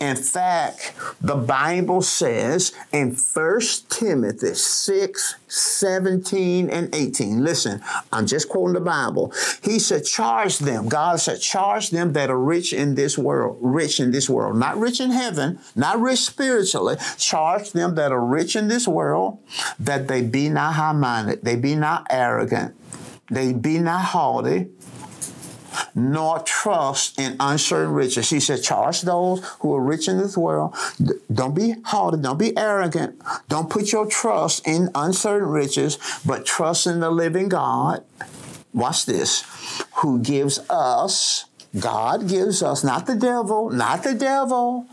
In 0.00 0.16
fact, 0.16 0.94
the 1.20 1.36
Bible 1.36 2.02
says 2.02 2.72
in 2.92 3.14
1 3.14 3.60
Timothy 3.88 4.54
6, 4.54 5.34
17 5.48 6.70
and 6.70 6.94
18. 6.94 7.44
Listen, 7.44 7.82
I'm 8.12 8.26
just 8.26 8.48
quoting 8.48 8.74
the 8.74 8.80
Bible. 8.80 9.32
He 9.62 9.78
said, 9.78 10.04
charge 10.04 10.58
them. 10.58 10.88
God 10.88 11.20
said, 11.20 11.40
charge 11.40 11.90
them 11.90 12.12
that 12.14 12.30
are 12.30 12.38
rich 12.38 12.72
in 12.72 12.94
this 12.94 13.16
world, 13.16 13.58
rich 13.60 14.00
in 14.00 14.10
this 14.10 14.28
world, 14.28 14.56
not 14.56 14.76
rich 14.78 15.00
in 15.00 15.10
heaven, 15.10 15.58
not 15.74 16.00
rich 16.00 16.20
spiritually. 16.20 16.96
Charge 17.18 17.72
them 17.72 17.94
that 17.94 18.12
are 18.12 18.24
rich 18.24 18.56
in 18.56 18.68
this 18.68 18.86
world, 18.86 19.38
that 19.78 20.08
they 20.08 20.22
be 20.22 20.48
not 20.48 20.74
high 20.74 20.92
minded, 20.92 21.44
they 21.44 21.56
be 21.56 21.74
not 21.74 22.06
arrogant, 22.10 22.74
they 23.30 23.52
be 23.52 23.78
not 23.78 24.04
haughty 24.04 24.68
nor 25.94 26.40
trust 26.40 27.18
in 27.18 27.36
uncertain 27.40 27.92
riches. 27.92 28.30
He 28.30 28.40
said, 28.40 28.62
charge 28.62 29.02
those 29.02 29.44
who 29.60 29.74
are 29.74 29.82
rich 29.82 30.08
in 30.08 30.18
this 30.18 30.36
world. 30.36 30.74
Don't 31.32 31.54
be 31.54 31.76
haughty, 31.84 32.20
don't 32.20 32.38
be 32.38 32.56
arrogant. 32.56 33.20
Don't 33.48 33.70
put 33.70 33.92
your 33.92 34.06
trust 34.06 34.66
in 34.66 34.90
uncertain 34.94 35.48
riches, 35.48 35.98
but 36.24 36.46
trust 36.46 36.86
in 36.86 37.00
the 37.00 37.10
living 37.10 37.48
God. 37.48 38.04
Watch 38.72 39.06
this, 39.06 39.44
who 39.96 40.20
gives 40.20 40.58
us 40.68 41.44
God 41.78 42.28
gives 42.28 42.62
us, 42.62 42.84
not 42.84 43.06
the 43.06 43.16
devil, 43.16 43.70
not 43.70 44.04
the 44.04 44.14
devil. 44.14 44.86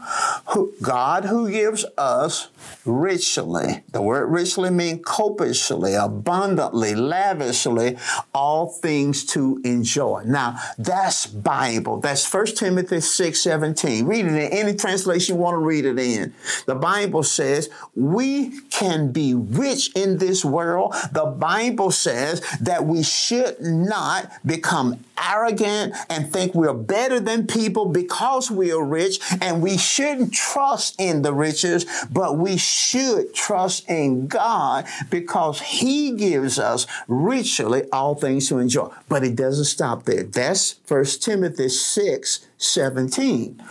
Who, 0.48 0.74
God 0.82 1.26
who 1.26 1.50
gives 1.50 1.86
us 1.98 2.50
richly. 2.86 3.84
The 3.92 4.02
word 4.02 4.28
richly 4.28 4.72
means 4.72 5.02
copiously, 5.06 5.94
abundantly, 5.94 6.96
lavishly, 6.96 7.98
all 8.34 8.68
things 8.68 9.26
to 9.28 9.62
enjoy. 9.64 10.24
Now, 10.26 10.58
that's 10.78 11.28
Bible. 11.28 12.00
That's 12.00 12.32
1 12.32 12.48
Timothy 12.48 13.02
6, 13.02 13.40
17. 13.40 14.06
Read 14.06 14.26
it 14.26 14.30
in 14.30 14.38
any 14.38 14.76
translation 14.76 15.36
you 15.36 15.42
want 15.42 15.56
to 15.56 15.60
read 15.60 15.86
it 15.86 16.00
in. 16.00 16.34
The 16.66 16.76
Bible 16.76 17.24
says 17.24 17.70
we 17.96 18.60
can 18.70 19.12
be 19.12 19.34
rich 19.36 19.96
in 19.96 20.18
this 20.18 20.44
world. 20.44 20.96
The 21.12 21.26
Bible 21.26 21.92
says 21.92 22.42
that 22.60 22.86
we 22.86 23.04
should 23.04 23.62
not 23.62 24.32
become 24.46 25.00
arrogant 25.24 25.94
and 26.10 26.32
think 26.32 26.56
we're 26.56 26.71
better 26.74 27.20
than 27.20 27.48
people 27.48 27.86
because 27.86 28.52
we 28.52 28.72
are 28.72 28.84
rich, 28.84 29.20
and 29.42 29.62
we 29.62 29.78
shouldn't 29.78 30.34
trust 30.34 31.00
in 31.00 31.22
the 31.22 31.34
riches, 31.34 31.86
but 32.12 32.38
we 32.38 32.58
should 32.58 33.34
trust 33.34 33.90
in 33.90 34.28
God 34.28 34.86
because 35.10 35.62
He 35.62 36.12
gives 36.12 36.60
us 36.60 36.88
richly 37.08 37.84
all 37.92 38.16
things 38.16 38.48
to 38.50 38.60
enjoy. 38.60 38.90
But 39.10 39.24
it 39.24 39.36
doesn't 39.36 39.66
stop 39.66 40.04
there. 40.04 40.24
That's 40.24 40.80
1 40.88 41.06
Timothy 41.20 41.70
6 41.70 42.48
17. 42.58 43.62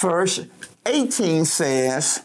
Verse 0.00 0.40
18 0.86 1.44
says, 1.44 2.22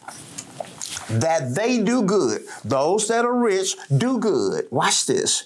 that 1.08 1.54
they 1.54 1.82
do 1.82 2.02
good. 2.02 2.42
Those 2.64 3.08
that 3.08 3.24
are 3.24 3.34
rich 3.34 3.76
do 3.94 4.18
good. 4.18 4.66
Watch 4.70 5.06
this. 5.06 5.44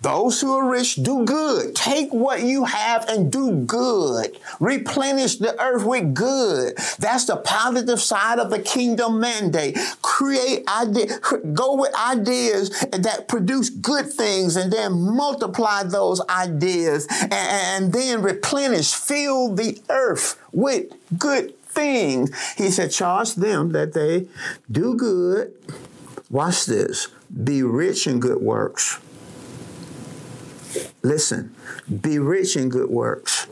Those 0.00 0.40
who 0.40 0.54
are 0.54 0.68
rich 0.68 0.96
do 0.96 1.24
good. 1.24 1.74
Take 1.74 2.12
what 2.12 2.42
you 2.42 2.64
have 2.64 3.08
and 3.08 3.30
do 3.30 3.52
good. 3.52 4.38
Replenish 4.60 5.36
the 5.36 5.58
earth 5.60 5.84
with 5.84 6.12
good. 6.12 6.76
That's 6.98 7.26
the 7.26 7.36
positive 7.36 8.00
side 8.00 8.38
of 8.38 8.50
the 8.50 8.58
kingdom 8.58 9.20
mandate. 9.20 9.78
Create 10.02 10.68
idea, 10.68 11.18
go 11.52 11.76
with 11.76 11.94
ideas 11.94 12.70
that 12.90 13.28
produce 13.28 13.70
good 13.70 14.12
things 14.12 14.56
and 14.56 14.72
then 14.72 14.92
multiply 14.92 15.84
those 15.84 16.20
ideas 16.28 17.06
and, 17.10 17.32
and 17.32 17.92
then 17.92 18.22
replenish, 18.22 18.92
fill 18.92 19.54
the 19.54 19.80
earth 19.88 20.38
with 20.52 20.92
good 21.16 21.58
things. 21.64 22.30
He 22.56 22.70
said, 22.70 22.90
charge 22.90 23.34
them 23.34 23.72
that 23.72 23.94
they 23.94 24.26
do 24.70 24.96
good. 24.96 25.54
Watch 26.28 26.66
this. 26.66 27.08
Be 27.42 27.62
rich 27.62 28.06
in 28.06 28.20
good 28.20 28.42
works 28.42 29.00
Listen, 31.04 31.54
be 32.00 32.18
rich 32.18 32.56
in 32.56 32.70
good 32.70 32.88
works. 32.88 33.46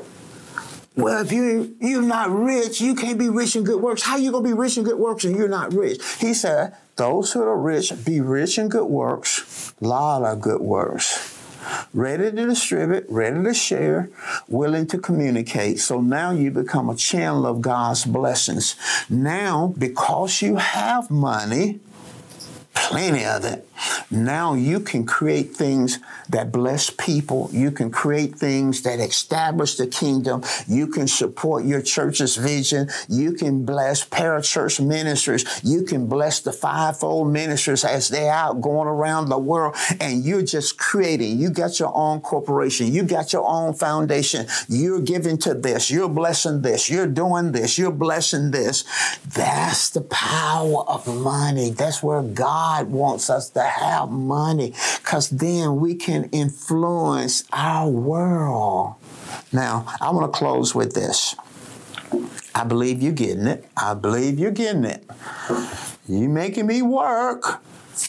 Well, 0.97 1.23
if 1.23 1.31
you 1.31 1.77
you're 1.81 2.03
not 2.03 2.31
rich, 2.31 2.81
you 2.81 2.95
can't 2.95 3.19
be 3.19 3.29
rich 3.29 3.57
in 3.57 3.62
good 3.62 3.81
works. 3.81 4.03
How 4.03 4.17
you 4.17 4.33
gonna 4.33 4.43
be 4.43 4.55
rich 4.55 4.79
in 4.79 4.85
good 4.85 4.99
works 4.99 5.25
and 5.25 5.37
you're 5.37 5.49
not 5.49 5.73
rich? 5.75 6.03
He 6.19 6.33
said, 6.33 6.75
those 6.97 7.33
who 7.33 7.43
are 7.43 7.57
rich, 7.57 7.93
be 8.05 8.21
rich 8.21 8.59
in 8.59 8.71
good 8.71 8.87
works, 8.87 9.75
lot 9.81 10.23
of 10.23 10.41
good 10.41 10.62
works. 10.62 11.38
Ready 11.93 12.31
to 12.31 12.47
distribute, 12.47 13.05
ready 13.09 13.43
to 13.43 13.55
share, 13.55 14.11
willing 14.49 14.87
to 14.87 14.99
communicate. 14.99 15.79
So 15.79 16.01
now 16.01 16.33
you 16.33 16.51
become 16.51 16.88
a 16.88 16.97
channel 16.97 17.47
of 17.47 17.61
God's 17.61 18.05
blessings. 18.05 18.77
Now, 19.09 19.75
because 19.79 20.43
you 20.43 20.57
have 20.57 21.11
money, 21.11 21.81
plenty 22.75 23.25
of 23.25 23.45
it. 23.45 23.69
Now 24.12 24.53
you 24.53 24.79
can 24.79 25.07
create 25.07 25.57
things 25.57 25.98
that 26.29 26.53
bless 26.53 26.90
people. 26.90 27.48
You 27.51 27.70
can 27.70 27.90
create 27.90 28.37
things 28.37 28.83
that 28.83 29.01
establish 29.01 29.77
the 29.77 29.87
kingdom. 29.87 30.42
You 30.68 30.87
can 30.87 31.09
support 31.09 31.64
your 31.64 31.81
church's 31.81 32.37
vision. 32.37 32.90
You 33.09 33.33
can 33.33 33.64
bless 33.64 34.05
parachurch 34.07 34.87
ministers. 34.87 35.44
You 35.64 35.85
can 35.85 36.09
bless 36.09 36.40
the 36.40 36.53
fivefold 36.53 37.33
ministers 37.33 37.85
as 37.85 38.11
they're 38.11 38.31
out 38.31 38.61
going 38.61 38.87
around 38.87 39.31
the 39.31 39.38
world. 39.38 39.77
And 39.98 40.22
you're 40.22 40.42
just 40.42 40.79
creating. 40.79 41.38
You 41.38 41.48
got 41.48 41.81
your 41.81 41.96
own 41.96 42.20
corporation. 42.20 42.92
You 42.92 43.05
got 43.05 43.33
your 43.33 43.46
own 43.48 43.72
foundation. 43.72 44.46
You're 44.68 45.01
giving 45.01 45.38
to 45.38 45.55
this. 45.55 45.90
You're 45.90 46.11
blessing 46.11 46.61
this. 46.61 46.90
You're 46.90 47.07
doing 47.07 47.53
this. 47.53 47.79
You're 47.79 47.90
blessing 47.90 48.51
this. 48.51 48.85
That's 49.27 49.88
the 49.88 50.03
power 50.03 50.85
of 50.87 51.07
money. 51.07 51.70
That's 51.70 52.03
where 52.03 52.22
God 52.22 52.90
wants 52.90 53.31
us 53.31 53.48
to 53.51 53.62
have 53.62 54.02
money 54.11 54.75
because 54.99 55.31
then 55.31 55.77
we 55.77 55.95
can 55.95 56.25
influence 56.33 57.45
our 57.53 57.88
world. 57.88 58.95
Now, 59.53 59.87
I 60.01 60.11
want 60.11 60.33
to 60.33 60.38
close 60.38 60.75
with 60.75 60.95
this. 60.95 61.35
I 62.55 62.65
believe 62.65 63.03
you're 63.03 63.12
getting 63.12 63.47
it. 63.47 63.65
I 63.77 63.95
believe 63.95 64.38
you're 64.38 64.51
getting 64.51 64.85
it. 64.85 65.05
You 66.09 66.29
making 66.29 66.67
me 66.67 66.83
work. 66.83 67.62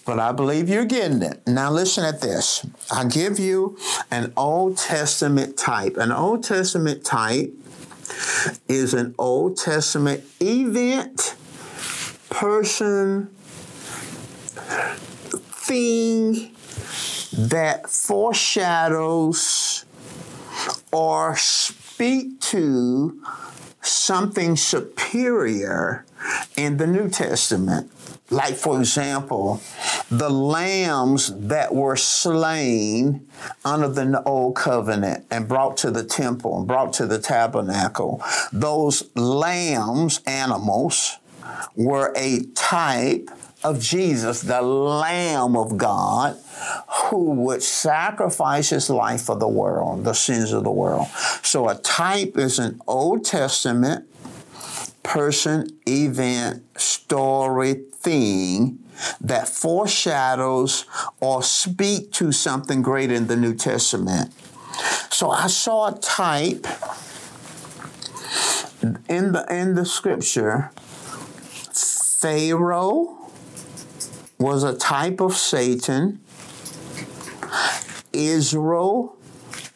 but 0.06 0.20
I 0.20 0.32
believe 0.32 0.70
you're 0.70 0.86
getting 0.86 1.22
it. 1.22 1.46
Now, 1.48 1.72
listen 1.72 2.04
at 2.04 2.22
this. 2.22 2.66
I 2.92 3.06
give 3.06 3.40
you 3.40 3.78
an 4.12 4.34
Old 4.36 4.78
Testament 4.78 5.58
type. 5.58 5.98
An 5.98 6.12
Old 6.12 6.44
Testament 6.44 7.04
type 7.04 7.54
is 8.68 8.94
an 8.94 9.16
Old 9.18 9.58
Testament 9.58 10.24
event, 10.42 11.36
person, 12.30 13.33
thing 15.74 16.52
that 17.34 17.90
foreshadows 17.90 19.86
or 20.92 21.36
speak 21.36 22.40
to 22.40 23.20
something 23.82 24.56
superior 24.56 26.06
in 26.56 26.78
the 26.78 26.86
New 26.86 27.10
Testament. 27.10 27.92
Like, 28.30 28.54
for 28.54 28.80
example, 28.80 29.62
the 30.12 30.30
lambs 30.30 31.34
that 31.48 31.74
were 31.74 31.96
slain 31.96 33.28
under 33.66 33.88
the 33.88 34.22
old 34.26 34.56
covenant 34.56 35.26
and 35.32 35.48
brought 35.48 35.78
to 35.78 35.90
the 35.90 36.04
temple 36.04 36.60
and 36.60 36.68
brought 36.68 36.94
to 36.94 37.08
the 37.08 37.20
tabernacle, 37.20 38.22
those 38.52 39.10
lambs, 39.16 40.22
animals, 40.28 41.18
were 41.76 42.14
a 42.16 42.44
type 42.54 43.30
of 43.64 43.80
Jesus, 43.80 44.42
the 44.42 44.62
Lamb 44.62 45.56
of 45.56 45.78
God, 45.78 46.38
who 47.06 47.32
would 47.32 47.64
sacrifice 47.64 48.70
his 48.70 48.90
life 48.90 49.24
for 49.24 49.36
the 49.36 49.48
world, 49.48 50.04
the 50.04 50.14
sins 50.14 50.52
of 50.52 50.64
the 50.64 50.72
world. 50.72 51.08
So 51.42 51.70
a 51.70 51.76
type 51.76 52.38
is 52.38 52.60
an 52.60 52.82
Old 52.88 53.26
Testament 53.26 54.08
person, 55.04 55.68
event, 55.86 56.64
story, 56.80 57.74
thing 57.74 58.80
that 59.22 59.48
foreshadows 59.48 60.86
or 61.20 61.44
speak 61.44 62.12
to 62.14 62.32
something 62.32 62.82
greater 62.82 63.14
in 63.14 63.28
the 63.28 63.36
New 63.36 63.54
Testament. 63.54 64.34
So 65.10 65.30
I 65.30 65.48
saw 65.48 65.90
a 65.90 66.00
type 66.00 66.66
in 69.08 69.34
the 69.34 69.46
in 69.50 69.76
the 69.76 69.86
scripture. 69.86 70.72
Pharaoh 71.72 73.23
was 74.44 74.66
a 74.66 74.76
type 74.76 75.22
of 75.22 75.38
Satan. 75.38 76.20
Israel 78.12 79.16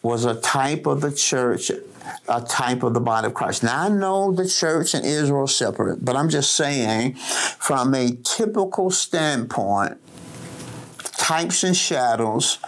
was 0.02 0.26
a 0.26 0.36
type 0.42 0.86
of 0.86 1.00
the 1.00 1.12
church, 1.14 1.72
a 2.28 2.42
type 2.42 2.84
of 2.84 2.94
the 2.94 3.00
body 3.00 3.28
of 3.28 3.34
Christ. 3.34 3.64
Now, 3.64 3.84
I 3.84 3.88
know 3.88 4.34
the 4.34 4.46
church 4.46 4.94
and 4.94 5.06
Israel 5.06 5.44
are 5.44 5.48
separate, 5.48 6.04
but 6.04 6.18
I'm 6.18 6.28
just 6.28 6.54
saying, 6.54 7.14
from 7.16 7.94
a 7.94 8.12
typical 8.26 8.92
standpoint, 8.92 10.02
types 11.16 11.64
and 11.64 11.76
shadows, 11.76 12.60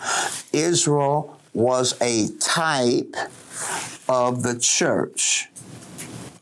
Israel 0.53 1.37
was 1.53 1.99
a 1.99 2.29
type 2.39 3.13
of 4.07 4.43
the 4.43 4.57
church 4.57 5.49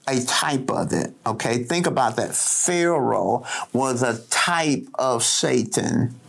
a 0.08 0.24
type 0.26 0.70
of 0.72 0.93
it. 0.93 1.13
Okay, 1.26 1.63
think 1.63 1.88
about 1.88 2.15
that. 2.15 2.34
Pharaoh 2.36 3.46
was 3.74 4.02
a 4.02 4.20
type 4.30 4.88
of 4.96 5.24
Satan. 5.24 6.20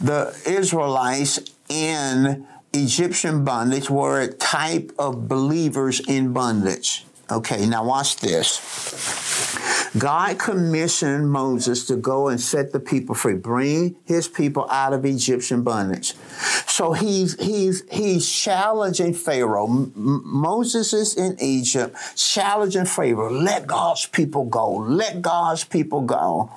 The 0.00 0.34
Israelites 0.46 1.40
in 1.68 2.46
Egyptian 2.72 3.44
bondage 3.44 3.90
were 3.90 4.20
a 4.20 4.28
type 4.32 4.92
of 4.98 5.28
believers 5.28 6.00
in 6.00 6.32
bondage. 6.32 7.04
Okay, 7.30 7.66
now 7.66 7.84
watch 7.84 8.16
this. 8.18 8.58
God 9.98 10.38
commissioned 10.38 11.30
Moses 11.30 11.86
to 11.86 11.96
go 11.96 12.28
and 12.28 12.40
set 12.40 12.72
the 12.72 12.80
people 12.80 13.14
free, 13.14 13.34
bring 13.34 13.96
his 14.04 14.28
people 14.28 14.68
out 14.70 14.92
of 14.92 15.04
Egyptian 15.04 15.62
bondage. 15.62 16.14
So 16.66 16.92
he's 16.92 17.40
he's 17.40 17.82
he's 17.90 18.28
challenging 18.28 19.14
Pharaoh. 19.14 19.66
M- 19.66 19.92
Moses 19.94 20.92
is 20.92 21.16
in 21.16 21.36
Egypt, 21.40 21.96
challenging 22.16 22.84
Pharaoh. 22.84 23.30
Let 23.30 23.66
God's 23.66 24.06
people 24.06 24.44
go. 24.44 24.74
Let 24.74 25.22
God's 25.22 25.64
people 25.64 26.02
go. 26.02 26.50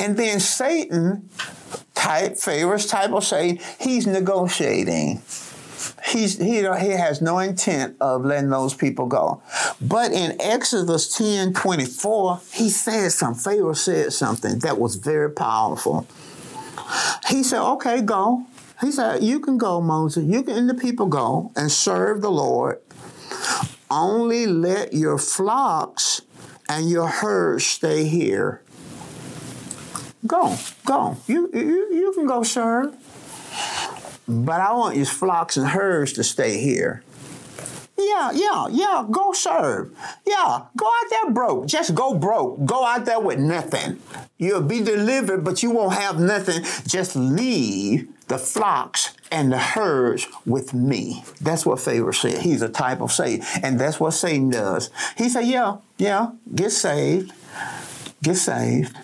And 0.00 0.16
then 0.16 0.40
Satan, 0.40 1.28
type 1.94 2.36
Pharaoh's 2.36 2.86
type 2.86 3.12
of 3.12 3.24
Satan, 3.24 3.64
he's 3.80 4.06
negotiating 4.06 5.22
he's, 6.06 6.38
he, 6.38 6.56
he 6.56 6.90
has 6.90 7.20
no 7.20 7.38
intent 7.38 7.96
of 8.00 8.24
letting 8.24 8.50
those 8.50 8.74
people 8.74 9.06
go. 9.06 9.42
But 9.80 10.12
in 10.12 10.40
Exodus 10.40 11.16
10 11.16 11.52
24, 11.52 12.40
he 12.52 12.68
said 12.70 13.12
something, 13.12 13.40
Pharaoh 13.40 13.72
said 13.72 14.12
something 14.12 14.58
that 14.60 14.78
was 14.78 14.96
very 14.96 15.30
powerful. 15.30 16.06
He 17.28 17.42
said, 17.42 17.60
Okay, 17.60 18.00
go. 18.00 18.46
He 18.80 18.92
said, 18.92 19.22
You 19.22 19.40
can 19.40 19.58
go, 19.58 19.80
Moses. 19.80 20.24
You 20.24 20.42
can, 20.42 20.56
and 20.56 20.70
the 20.70 20.74
people 20.74 21.06
go 21.06 21.52
and 21.56 21.70
serve 21.70 22.22
the 22.22 22.30
Lord. 22.30 22.80
Only 23.90 24.46
let 24.46 24.92
your 24.92 25.18
flocks 25.18 26.22
and 26.68 26.90
your 26.90 27.08
herds 27.08 27.64
stay 27.64 28.04
here. 28.04 28.62
Go, 30.26 30.56
go. 30.84 31.16
You, 31.26 31.50
you, 31.54 31.88
you 31.92 32.12
can 32.14 32.26
go 32.26 32.42
serve. 32.42 32.94
But 34.28 34.60
I 34.60 34.72
want 34.74 34.96
your 34.96 35.06
flocks 35.06 35.56
and 35.56 35.68
herds 35.68 36.12
to 36.14 36.24
stay 36.24 36.60
here. 36.60 37.02
Yeah, 37.98 38.30
yeah, 38.32 38.68
yeah, 38.70 39.04
go 39.10 39.32
serve. 39.32 39.90
Yeah, 40.24 40.62
go 40.76 40.86
out 40.86 41.10
there 41.10 41.30
broke. 41.30 41.66
Just 41.66 41.94
go 41.94 42.14
broke. 42.14 42.64
Go 42.64 42.84
out 42.84 43.04
there 43.04 43.18
with 43.18 43.40
nothing. 43.40 44.00
You'll 44.36 44.62
be 44.62 44.82
delivered, 44.82 45.44
but 45.44 45.62
you 45.64 45.70
won't 45.70 45.94
have 45.94 46.20
nothing. 46.20 46.62
Just 46.86 47.16
leave 47.16 48.08
the 48.28 48.38
flocks 48.38 49.14
and 49.32 49.50
the 49.50 49.58
herds 49.58 50.28
with 50.46 50.72
me. 50.74 51.24
That's 51.40 51.66
what 51.66 51.80
Pharaoh 51.80 52.12
said. 52.12 52.42
He's 52.42 52.62
a 52.62 52.68
type 52.68 53.00
of 53.00 53.10
Satan. 53.10 53.44
And 53.62 53.80
that's 53.80 53.98
what 53.98 54.12
Satan 54.12 54.50
does. 54.50 54.90
He 55.16 55.28
said, 55.28 55.46
Yeah, 55.46 55.78
yeah, 55.96 56.30
get 56.54 56.70
saved. 56.70 57.32
Get 58.22 58.36
saved. 58.36 58.96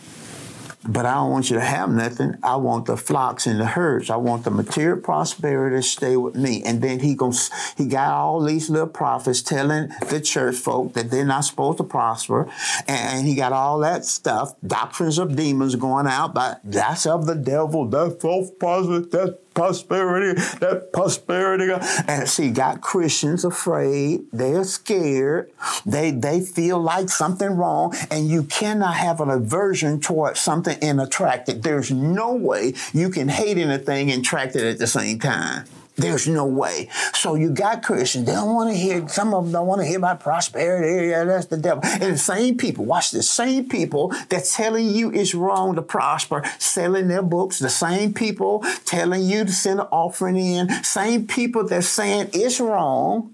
But 0.86 1.06
I 1.06 1.14
don't 1.14 1.30
want 1.30 1.50
you 1.50 1.56
to 1.56 1.64
have 1.64 1.90
nothing. 1.90 2.36
I 2.42 2.56
want 2.56 2.86
the 2.86 2.96
flocks 2.96 3.46
and 3.46 3.58
the 3.58 3.66
herds. 3.66 4.10
I 4.10 4.16
want 4.16 4.44
the 4.44 4.50
material 4.50 5.00
prosperity 5.00 5.76
to 5.76 5.82
stay 5.82 6.16
with 6.16 6.34
me. 6.34 6.62
And 6.62 6.82
then 6.82 7.00
he 7.00 7.14
goes, 7.14 7.50
he 7.76 7.86
got 7.86 8.12
all 8.12 8.42
these 8.42 8.68
little 8.68 8.88
prophets 8.88 9.40
telling 9.40 9.88
the 10.08 10.20
church 10.20 10.56
folk 10.56 10.92
that 10.92 11.10
they're 11.10 11.24
not 11.24 11.42
supposed 11.42 11.78
to 11.78 11.84
prosper. 11.84 12.50
And 12.86 13.26
he 13.26 13.34
got 13.34 13.52
all 13.52 13.78
that 13.80 14.04
stuff, 14.04 14.54
doctrines 14.66 15.18
of 15.18 15.34
demons 15.36 15.74
going 15.76 16.06
out, 16.06 16.34
but 16.34 16.60
that's 16.64 17.06
of 17.06 17.26
the 17.26 17.34
devil, 17.34 17.86
that's 17.86 18.20
false 18.20 18.50
positive, 18.50 19.10
that's 19.10 19.32
prosperity, 19.54 20.40
that 20.60 20.90
prosperity. 20.92 21.72
And 22.06 22.28
see, 22.28 22.50
got 22.50 22.80
Christians 22.80 23.44
afraid. 23.44 24.26
They're 24.32 24.64
scared. 24.64 25.50
They 25.86 26.10
they 26.10 26.40
feel 26.40 26.80
like 26.80 27.08
something 27.08 27.50
wrong, 27.50 27.94
and 28.10 28.28
you 28.28 28.44
cannot 28.44 28.94
have 28.96 29.20
an 29.20 29.30
aversion 29.30 30.00
toward 30.00 30.36
something 30.36 30.76
and 30.82 31.00
attract 31.00 31.48
it. 31.48 31.62
There's 31.62 31.90
no 31.90 32.34
way 32.34 32.74
you 32.92 33.10
can 33.10 33.28
hate 33.28 33.58
anything 33.58 34.10
and 34.10 34.20
attract 34.20 34.56
it 34.56 34.64
at 34.64 34.78
the 34.78 34.86
same 34.86 35.18
time. 35.18 35.64
There's 35.96 36.26
no 36.26 36.44
way. 36.44 36.88
So 37.12 37.36
you 37.36 37.50
got 37.50 37.82
Christians. 37.82 38.26
They 38.26 38.32
don't 38.32 38.54
want 38.54 38.70
to 38.70 38.76
hear, 38.76 39.06
some 39.08 39.32
of 39.32 39.44
them 39.44 39.52
don't 39.52 39.66
want 39.66 39.80
to 39.80 39.86
hear 39.86 39.98
about 39.98 40.20
prosperity. 40.20 41.08
Yeah, 41.08 41.24
that's 41.24 41.46
the 41.46 41.56
devil. 41.56 41.82
And 41.84 42.14
the 42.14 42.18
same 42.18 42.56
people, 42.56 42.84
watch 42.84 43.12
the 43.12 43.22
same 43.22 43.68
people 43.68 44.12
that's 44.28 44.56
telling 44.56 44.88
you 44.88 45.12
it's 45.12 45.34
wrong 45.34 45.76
to 45.76 45.82
prosper, 45.82 46.42
selling 46.58 47.08
their 47.08 47.22
books, 47.22 47.60
the 47.60 47.70
same 47.70 48.12
people 48.12 48.64
telling 48.84 49.22
you 49.22 49.44
to 49.44 49.52
send 49.52 49.80
an 49.80 49.86
offering 49.92 50.36
in, 50.36 50.82
same 50.82 51.26
people 51.26 51.64
that's 51.66 51.88
saying 51.88 52.30
it's 52.32 52.58
wrong 52.58 53.33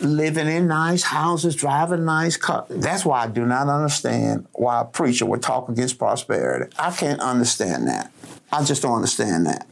living 0.00 0.48
in 0.48 0.68
nice 0.68 1.02
houses, 1.02 1.56
driving 1.56 2.04
nice 2.04 2.36
cars. 2.36 2.66
That's 2.70 3.04
why 3.04 3.24
I 3.24 3.26
do 3.28 3.46
not 3.46 3.68
understand 3.68 4.46
why 4.52 4.80
a 4.80 4.84
preacher 4.84 5.26
would 5.26 5.42
talk 5.42 5.68
against 5.68 5.98
prosperity. 5.98 6.72
I 6.78 6.90
can't 6.90 7.20
understand 7.20 7.88
that. 7.88 8.12
I 8.52 8.64
just 8.64 8.82
don't 8.82 8.96
understand 8.96 9.46
that. 9.46 9.66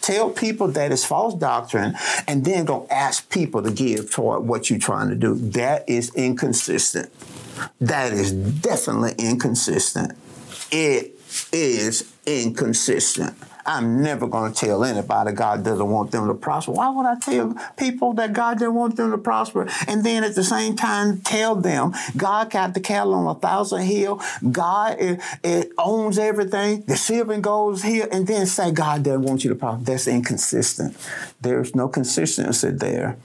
Tell 0.00 0.30
people 0.30 0.68
that 0.68 0.92
it's 0.92 1.04
false 1.04 1.34
doctrine 1.34 1.94
and 2.26 2.44
then 2.44 2.64
go 2.64 2.86
ask 2.90 3.30
people 3.30 3.62
to 3.62 3.70
give 3.70 4.10
toward 4.10 4.46
what 4.46 4.70
you're 4.70 4.78
trying 4.78 5.08
to 5.08 5.14
do. 5.14 5.34
That 5.34 5.88
is 5.88 6.12
inconsistent. 6.14 7.10
That 7.80 8.12
is 8.12 8.32
definitely 8.32 9.14
inconsistent. 9.18 10.18
It 10.70 11.12
is 11.52 12.12
inconsistent. 12.26 13.36
I'm 13.66 14.02
never 14.02 14.26
going 14.26 14.52
to 14.52 14.58
tell 14.58 14.84
anybody 14.84 15.32
God 15.32 15.64
doesn't 15.64 15.88
want 15.88 16.10
them 16.10 16.28
to 16.28 16.34
prosper. 16.34 16.72
Why 16.72 16.90
would 16.90 17.06
I 17.06 17.18
tell 17.18 17.54
people 17.76 18.12
that 18.14 18.32
God 18.32 18.58
doesn't 18.58 18.74
want 18.74 18.96
them 18.96 19.10
to 19.10 19.18
prosper 19.18 19.68
and 19.86 20.04
then 20.04 20.24
at 20.24 20.34
the 20.34 20.44
same 20.44 20.76
time 20.76 21.20
tell 21.20 21.54
them 21.56 21.94
God 22.16 22.50
got 22.50 22.74
the 22.74 22.80
cattle 22.80 23.14
on 23.14 23.36
a 23.36 23.38
thousand 23.38 23.82
hill, 23.82 24.20
God 24.50 24.96
it, 25.00 25.20
it 25.42 25.72
owns 25.78 26.18
everything, 26.18 26.82
the 26.82 26.96
silver 26.96 27.34
is 27.72 27.82
here, 27.82 28.08
and 28.12 28.26
then 28.26 28.46
say 28.46 28.70
God 28.70 29.02
doesn't 29.02 29.22
want 29.22 29.44
you 29.44 29.50
to 29.50 29.56
prosper? 29.56 29.84
That's 29.84 30.06
inconsistent. 30.06 30.96
There's 31.40 31.74
no 31.74 31.88
consistency 31.88 32.70
there. 32.70 33.16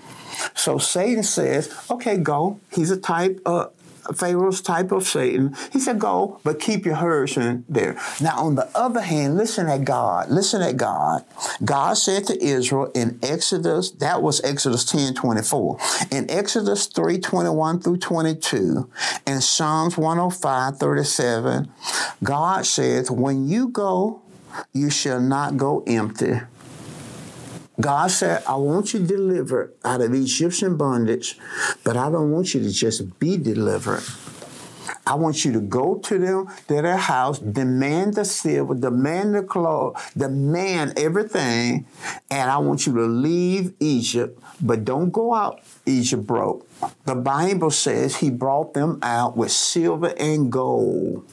So 0.56 0.78
Satan 0.78 1.24
says, 1.24 1.74
okay, 1.90 2.18
go. 2.18 2.60
He's 2.72 2.92
a 2.92 2.98
type 2.98 3.42
of 3.46 3.72
Pharaoh's 4.16 4.62
type 4.62 4.92
of 4.92 5.08
Satan. 5.08 5.56
He 5.72 5.80
said, 5.80 6.00
Go, 6.00 6.40
but 6.44 6.60
keep 6.60 6.86
your 6.86 6.96
herdsmen 6.96 7.66
there. 7.70 8.00
Now, 8.22 8.40
on 8.40 8.56
the 8.56 8.70
other 8.76 9.02
hand, 9.02 9.38
listen 9.38 9.68
at 9.68 9.86
God. 9.86 10.30
Listen 10.30 10.62
at 10.62 10.78
God. 10.78 11.24
God 11.64 11.94
said 11.94 12.26
to 12.28 12.44
Israel 12.44 12.92
in 12.96 13.20
Exodus, 13.22 13.92
that 13.92 14.22
was 14.22 14.42
Exodus 14.44 14.86
10 14.86 15.14
24. 15.14 15.78
In 16.12 16.30
Exodus 16.30 16.88
3 16.88 17.20
21 17.20 17.80
through 17.80 17.98
22, 17.98 18.90
and 19.26 19.44
Psalms 19.44 19.98
105 19.98 20.78
37, 20.78 21.72
God 22.24 22.66
says, 22.66 23.12
When 23.12 23.48
you 23.48 23.70
go, 23.70 24.22
you 24.74 24.90
shall 24.90 25.20
not 25.20 25.58
go 25.58 25.84
empty. 25.88 26.40
God 27.80 28.12
said, 28.12 28.44
I 28.46 28.56
want 28.56 28.94
you 28.94 29.00
delivered 29.00 29.74
out 29.86 30.02
of 30.02 30.14
Egyptian 30.14 30.76
bondage, 30.76 31.38
but 31.84 31.96
I 31.96 32.12
don't 32.12 32.32
want 32.32 32.54
you 32.54 32.62
to 32.62 32.72
just 32.72 33.18
be 33.20 33.38
delivered. 33.38 34.04
I 35.08 35.16
want 35.16 35.46
you 35.46 35.54
to 35.54 35.62
go 35.62 35.96
to 35.96 36.20
them, 36.20 36.48
to 36.68 36.82
their 36.82 36.98
house, 36.98 37.40
demand 37.40 38.16
the 38.16 38.26
silver, 38.26 38.76
demand 38.76 39.34
the 39.34 39.44
clothes, 39.44 39.96
demand 40.16 41.00
everything, 41.00 41.88
and 42.30 42.52
I 42.52 42.58
want 42.58 42.86
you 42.86 42.94
to 42.94 43.06
leave 43.06 43.74
Egypt, 43.80 44.40
but 44.62 44.84
don't 44.84 45.12
go 45.12 45.34
out 45.34 45.62
Egypt 45.86 46.28
broke. 46.28 46.68
The 47.06 47.16
Bible 47.16 47.72
says 47.72 48.18
he 48.18 48.30
brought 48.30 48.74
them 48.74 49.00
out 49.02 49.38
with 49.38 49.52
silver 49.52 50.14
and 50.18 50.52
gold 50.52 51.26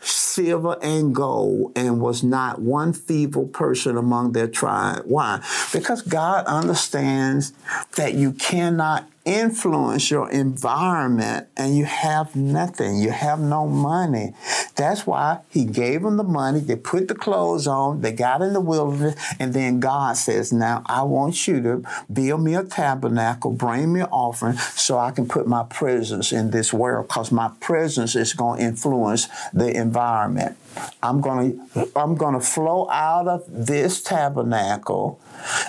silver 0.00 0.76
and 0.82 1.14
gold, 1.14 1.72
and 1.76 2.00
was 2.00 2.22
not 2.22 2.60
one 2.60 2.92
feeble 2.92 3.48
person 3.48 3.96
among 3.96 4.32
their 4.32 4.48
tribe. 4.48 5.02
Why? 5.04 5.42
Because 5.72 6.02
God 6.02 6.44
understands 6.46 7.52
that 7.96 8.14
you 8.14 8.32
cannot 8.32 9.08
influence 9.26 10.08
your 10.10 10.30
environment 10.30 11.48
and 11.56 11.76
you 11.76 11.84
have 11.84 12.36
nothing. 12.36 12.98
You 12.98 13.10
have 13.10 13.40
no 13.40 13.66
money. 13.66 14.34
That's 14.76 15.06
why 15.06 15.40
he 15.50 15.64
gave 15.64 16.02
them 16.02 16.16
the 16.16 16.22
money. 16.22 16.60
They 16.60 16.76
put 16.76 17.08
the 17.08 17.14
clothes 17.14 17.66
on. 17.66 18.00
They 18.00 18.12
got 18.12 18.40
in 18.40 18.52
the 18.52 18.60
wilderness. 18.60 19.16
And 19.40 19.52
then 19.52 19.80
God 19.80 20.16
says, 20.16 20.52
Now 20.52 20.82
I 20.86 21.02
want 21.02 21.48
you 21.48 21.60
to 21.62 21.82
build 22.10 22.42
me 22.42 22.54
a 22.54 22.62
tabernacle, 22.62 23.50
bring 23.50 23.92
me 23.92 24.00
an 24.00 24.06
offering 24.06 24.56
so 24.56 24.96
I 24.96 25.10
can 25.10 25.26
put 25.26 25.48
my 25.48 25.64
presence 25.64 26.32
in 26.32 26.52
this 26.52 26.72
world 26.72 27.08
because 27.08 27.32
my 27.32 27.50
presence 27.60 28.14
is 28.14 28.32
going 28.32 28.60
to 28.60 28.64
influence 28.64 29.26
the 29.52 29.76
environment. 29.76 30.56
I'm 31.02 31.20
going 31.20 31.68
to 31.74 31.90
I'm 31.96 32.14
going 32.14 32.34
to 32.34 32.40
flow 32.40 32.88
out 32.90 33.26
of 33.26 33.44
this 33.48 34.02
tabernacle 34.02 35.20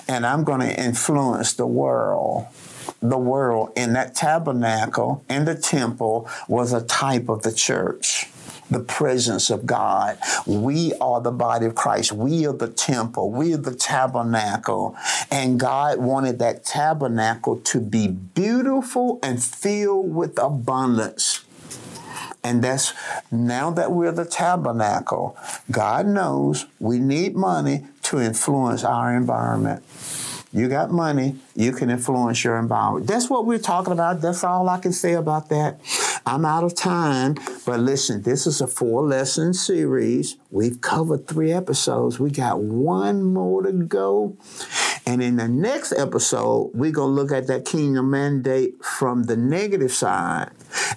and 0.06 0.24
I'm 0.24 0.44
going 0.44 0.60
to 0.60 0.80
influence 0.80 1.54
the 1.54 1.66
world 1.66 2.46
the 3.00 3.18
world 3.18 3.72
in 3.76 3.92
that 3.94 4.14
tabernacle 4.14 5.24
in 5.28 5.44
the 5.44 5.54
temple 5.54 6.28
was 6.48 6.72
a 6.72 6.82
type 6.82 7.28
of 7.28 7.42
the 7.42 7.52
church 7.52 8.26
the 8.70 8.80
presence 8.80 9.50
of 9.50 9.66
God. 9.66 10.18
We 10.46 10.92
are 11.00 11.20
the 11.20 11.30
body 11.30 11.66
of 11.66 11.74
Christ. 11.74 12.12
We 12.12 12.46
are 12.46 12.52
the 12.52 12.68
temple. 12.68 13.30
We 13.30 13.54
are 13.54 13.58
the 13.58 13.74
tabernacle. 13.74 14.96
And 15.30 15.58
God 15.58 15.98
wanted 15.98 16.38
that 16.40 16.64
tabernacle 16.64 17.60
to 17.60 17.80
be 17.80 18.08
beautiful 18.08 19.18
and 19.22 19.42
filled 19.42 20.14
with 20.14 20.38
abundance. 20.38 21.44
And 22.44 22.62
that's 22.62 22.92
now 23.30 23.70
that 23.70 23.90
we're 23.90 24.12
the 24.12 24.24
tabernacle, 24.24 25.36
God 25.70 26.06
knows 26.06 26.66
we 26.78 26.98
need 26.98 27.34
money 27.34 27.86
to 28.02 28.20
influence 28.20 28.84
our 28.84 29.14
environment. 29.14 29.82
You 30.50 30.68
got 30.68 30.90
money, 30.90 31.36
you 31.54 31.72
can 31.72 31.90
influence 31.90 32.42
your 32.42 32.58
environment. 32.58 33.06
That's 33.06 33.28
what 33.28 33.44
we're 33.44 33.58
talking 33.58 33.92
about. 33.92 34.22
That's 34.22 34.42
all 34.44 34.68
I 34.68 34.78
can 34.78 34.92
say 34.92 35.12
about 35.12 35.50
that. 35.50 35.78
I'm 36.24 36.44
out 36.44 36.64
of 36.64 36.74
time, 36.74 37.36
but 37.66 37.80
listen, 37.80 38.22
this 38.22 38.46
is 38.46 38.60
a 38.60 38.66
four 38.66 39.06
lesson 39.06 39.52
series. 39.52 40.36
We've 40.50 40.80
covered 40.80 41.26
three 41.26 41.52
episodes. 41.52 42.18
We 42.18 42.30
got 42.30 42.60
one 42.60 43.22
more 43.24 43.62
to 43.62 43.72
go. 43.72 44.36
And 45.06 45.22
in 45.22 45.36
the 45.36 45.48
next 45.48 45.92
episode, 45.92 46.70
we're 46.74 46.92
going 46.92 47.14
to 47.16 47.22
look 47.22 47.32
at 47.32 47.46
that 47.46 47.64
kingdom 47.64 48.10
mandate 48.10 48.84
from 48.84 49.24
the 49.24 49.36
negative 49.36 49.92
side, 49.92 50.50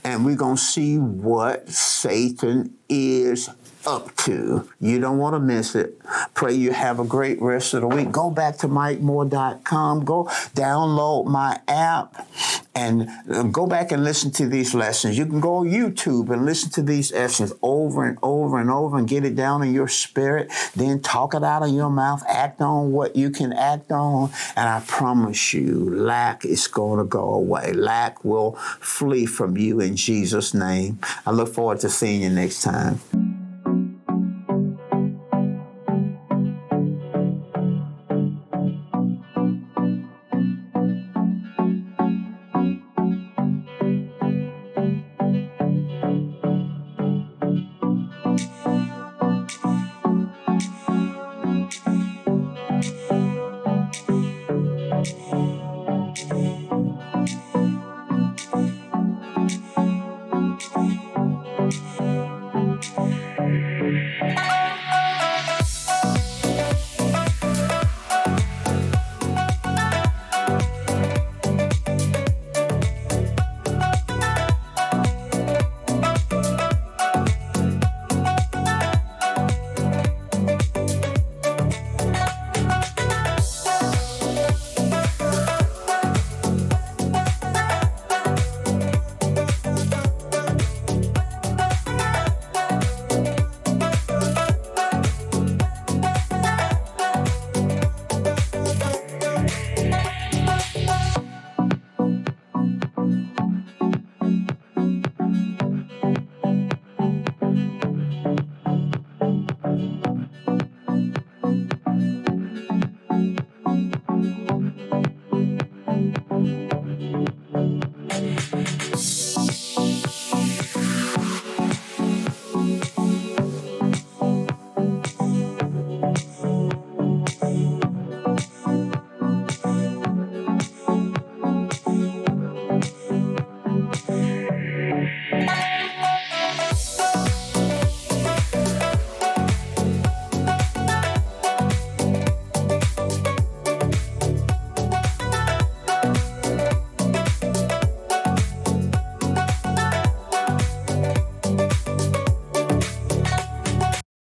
and 0.03 0.25
we're 0.25 0.35
going 0.35 0.57
to 0.57 0.61
see 0.61 0.97
what 0.97 1.69
Satan 1.69 2.73
is 2.89 3.49
up 3.85 4.15
to. 4.17 4.69
You 4.79 4.99
don't 4.99 5.17
want 5.17 5.35
to 5.35 5.39
miss 5.39 5.75
it. 5.75 5.99
Pray 6.33 6.53
you 6.53 6.71
have 6.71 6.99
a 6.99 7.05
great 7.05 7.41
rest 7.41 7.73
of 7.73 7.81
the 7.81 7.87
week. 7.87 8.11
Go 8.11 8.29
back 8.29 8.57
to 8.59 8.67
mikemoore.com. 8.67 10.05
Go 10.05 10.25
download 10.55 11.27
my 11.27 11.59
app 11.67 12.27
and 12.73 13.09
uh, 13.29 13.43
go 13.43 13.67
back 13.67 13.91
and 13.91 14.03
listen 14.03 14.31
to 14.31 14.47
these 14.47 14.73
lessons. 14.73 15.17
You 15.17 15.25
can 15.25 15.39
go 15.39 15.55
on 15.57 15.69
YouTube 15.69 16.29
and 16.31 16.45
listen 16.45 16.69
to 16.71 16.81
these 16.81 17.11
lessons 17.11 17.53
over 17.61 18.05
and 18.05 18.17
over 18.23 18.59
and 18.59 18.69
over 18.69 18.97
and 18.97 19.07
get 19.07 19.25
it 19.25 19.35
down 19.35 19.63
in 19.63 19.73
your 19.73 19.87
spirit. 19.87 20.51
Then 20.75 21.01
talk 21.01 21.33
it 21.33 21.43
out 21.43 21.63
of 21.63 21.69
your 21.69 21.89
mouth. 21.89 22.23
Act 22.27 22.61
on 22.61 22.91
what 22.91 23.15
you 23.15 23.29
can 23.29 23.51
act 23.53 23.91
on. 23.91 24.31
And 24.55 24.69
I 24.69 24.81
promise 24.87 25.53
you, 25.53 25.93
lack 25.93 26.45
is 26.45 26.67
going 26.67 26.99
to 26.99 27.05
go 27.05 27.33
away. 27.33 27.73
Lack 27.73 28.23
will 28.23 28.53
flee 28.79 29.25
from 29.25 29.57
you 29.57 29.79
in 29.79 29.95
Jesus' 29.95 30.53
name. 30.53 30.99
I 31.25 31.31
look 31.31 31.53
forward 31.53 31.79
to 31.81 31.89
seeing 31.89 32.21
you 32.21 32.29
next 32.29 32.61
time. 32.61 32.99